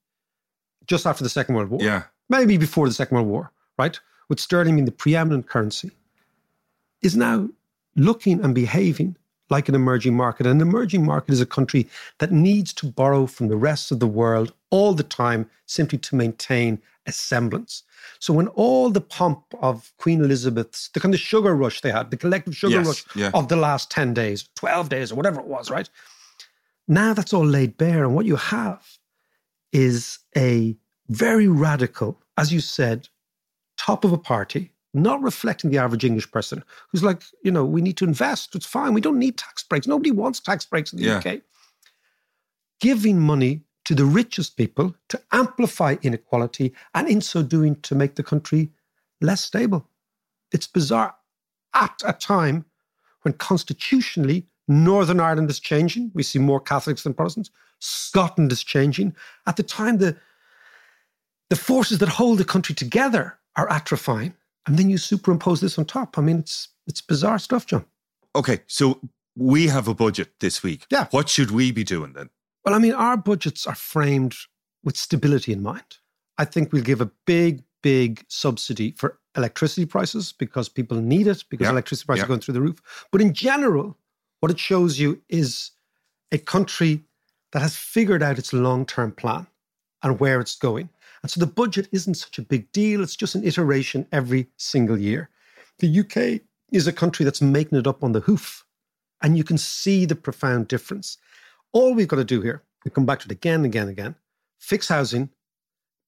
[0.86, 2.04] just after the Second World War, yeah.
[2.30, 4.00] maybe before the Second World War, right,
[4.30, 5.92] with sterling being the preeminent currency,
[7.02, 7.50] is now
[7.96, 9.18] looking and behaving
[9.50, 10.48] like an emerging market.
[10.48, 11.88] An emerging market is a country
[12.20, 16.16] that needs to borrow from the rest of the world all the time simply to
[16.16, 17.84] maintain a semblance.
[18.20, 22.12] So when all the pomp of Queen Elizabeth's, the kind of sugar rush they had,
[22.12, 23.32] the collective sugar Yes, rush yeah.
[23.34, 25.90] of the last 10 days, 12 days, or whatever it was, right?
[26.88, 28.04] Now that's all laid bare.
[28.04, 28.88] And what you have
[29.74, 30.78] is a
[31.10, 33.10] very radical, as you said,
[33.78, 37.82] top of a party, not reflecting the average English person who's like, you know, we
[37.82, 38.56] need to invest.
[38.56, 38.94] It's fine.
[38.94, 39.88] We don't need tax breaks.
[39.88, 41.18] Nobody wants tax breaks in the Yeah.
[41.20, 41.42] UK.
[42.80, 48.16] Giving money to the richest people to amplify inequality and in so doing to make
[48.16, 48.72] the country
[49.22, 49.88] less stable.
[50.52, 51.16] It's bizarre
[51.74, 52.66] at a time
[53.22, 56.12] when constitutionally Northern Ireland is changing.
[56.14, 57.50] We see more Catholics than Protestants.
[57.80, 59.16] Scotland is changing.
[59.48, 60.18] At the time, the,
[61.50, 64.34] the forces that hold the country together are atrophying.
[64.68, 66.18] And then you superimpose this on top.
[66.18, 67.86] I mean, it's it's bizarre stuff, John.
[68.36, 68.60] Okay.
[68.68, 69.00] So
[69.36, 70.86] we have a budget this week.
[70.90, 71.08] Yeah.
[71.12, 72.30] What should we be doing then?
[72.66, 74.36] Well, I mean, our budgets are framed
[74.84, 75.98] with stability in mind.
[76.38, 81.44] I think we'll give a big, big subsidy for electricity prices because people need it
[81.50, 81.72] because Yeah.
[81.72, 82.26] electricity prices Yeah.
[82.26, 82.80] are going through the roof.
[83.12, 83.98] But in general,
[84.42, 85.72] what it shows you is
[86.32, 87.04] a country
[87.52, 89.48] that has figured out its long term plan
[90.04, 90.90] and where it's going.
[91.22, 93.02] And so the budget isn't such a big deal.
[93.02, 95.30] It's just an iteration every single year.
[95.80, 96.42] The UK
[96.72, 98.66] is a country that's making it up on the hoof.
[99.22, 101.18] And you can see the profound difference.
[101.74, 103.92] All we've got to do here, we come back to it again and again and
[103.92, 104.16] again,
[104.58, 105.30] fix housing,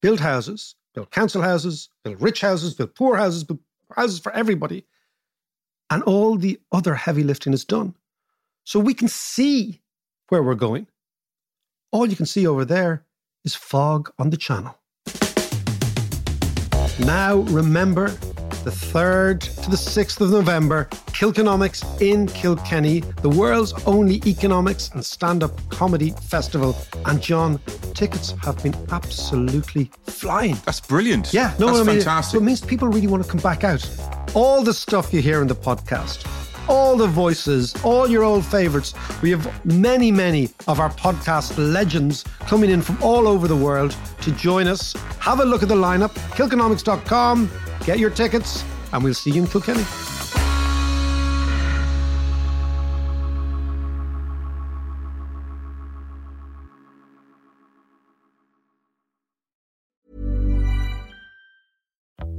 [0.01, 3.59] build houses, build council houses, build rich houses, build poor houses, build
[3.95, 4.85] houses for everybody.
[5.89, 7.93] And all the other heavy lifting is done.
[8.63, 9.81] So we can see
[10.29, 10.87] where we're going.
[11.91, 13.05] All you can see over there
[13.43, 14.79] is fog on the channel.
[16.99, 18.09] Now, remember
[18.63, 25.03] the 3rd to the 6th of November, Kilkenomics in Kilkenny, the world's only economics and
[25.03, 26.75] stand up comedy festival.
[27.05, 27.59] And John,
[27.93, 30.55] tickets have been absolutely flying.
[30.65, 31.33] That's brilliant.
[31.33, 32.31] Yeah, no, That's I mean, fantastic.
[32.31, 33.83] So it means people really want to come back out.
[34.33, 36.25] All the stuff you hear in the podcast,
[36.67, 38.93] all the voices, all your old favorites.
[39.21, 43.95] We have many, many of our podcast legends coming in from all over the world
[44.21, 44.93] to join us.
[45.19, 47.49] Have a look at the lineup, kilkenomics.com,
[47.85, 49.83] get your tickets, and we'll see you in Kilkenny.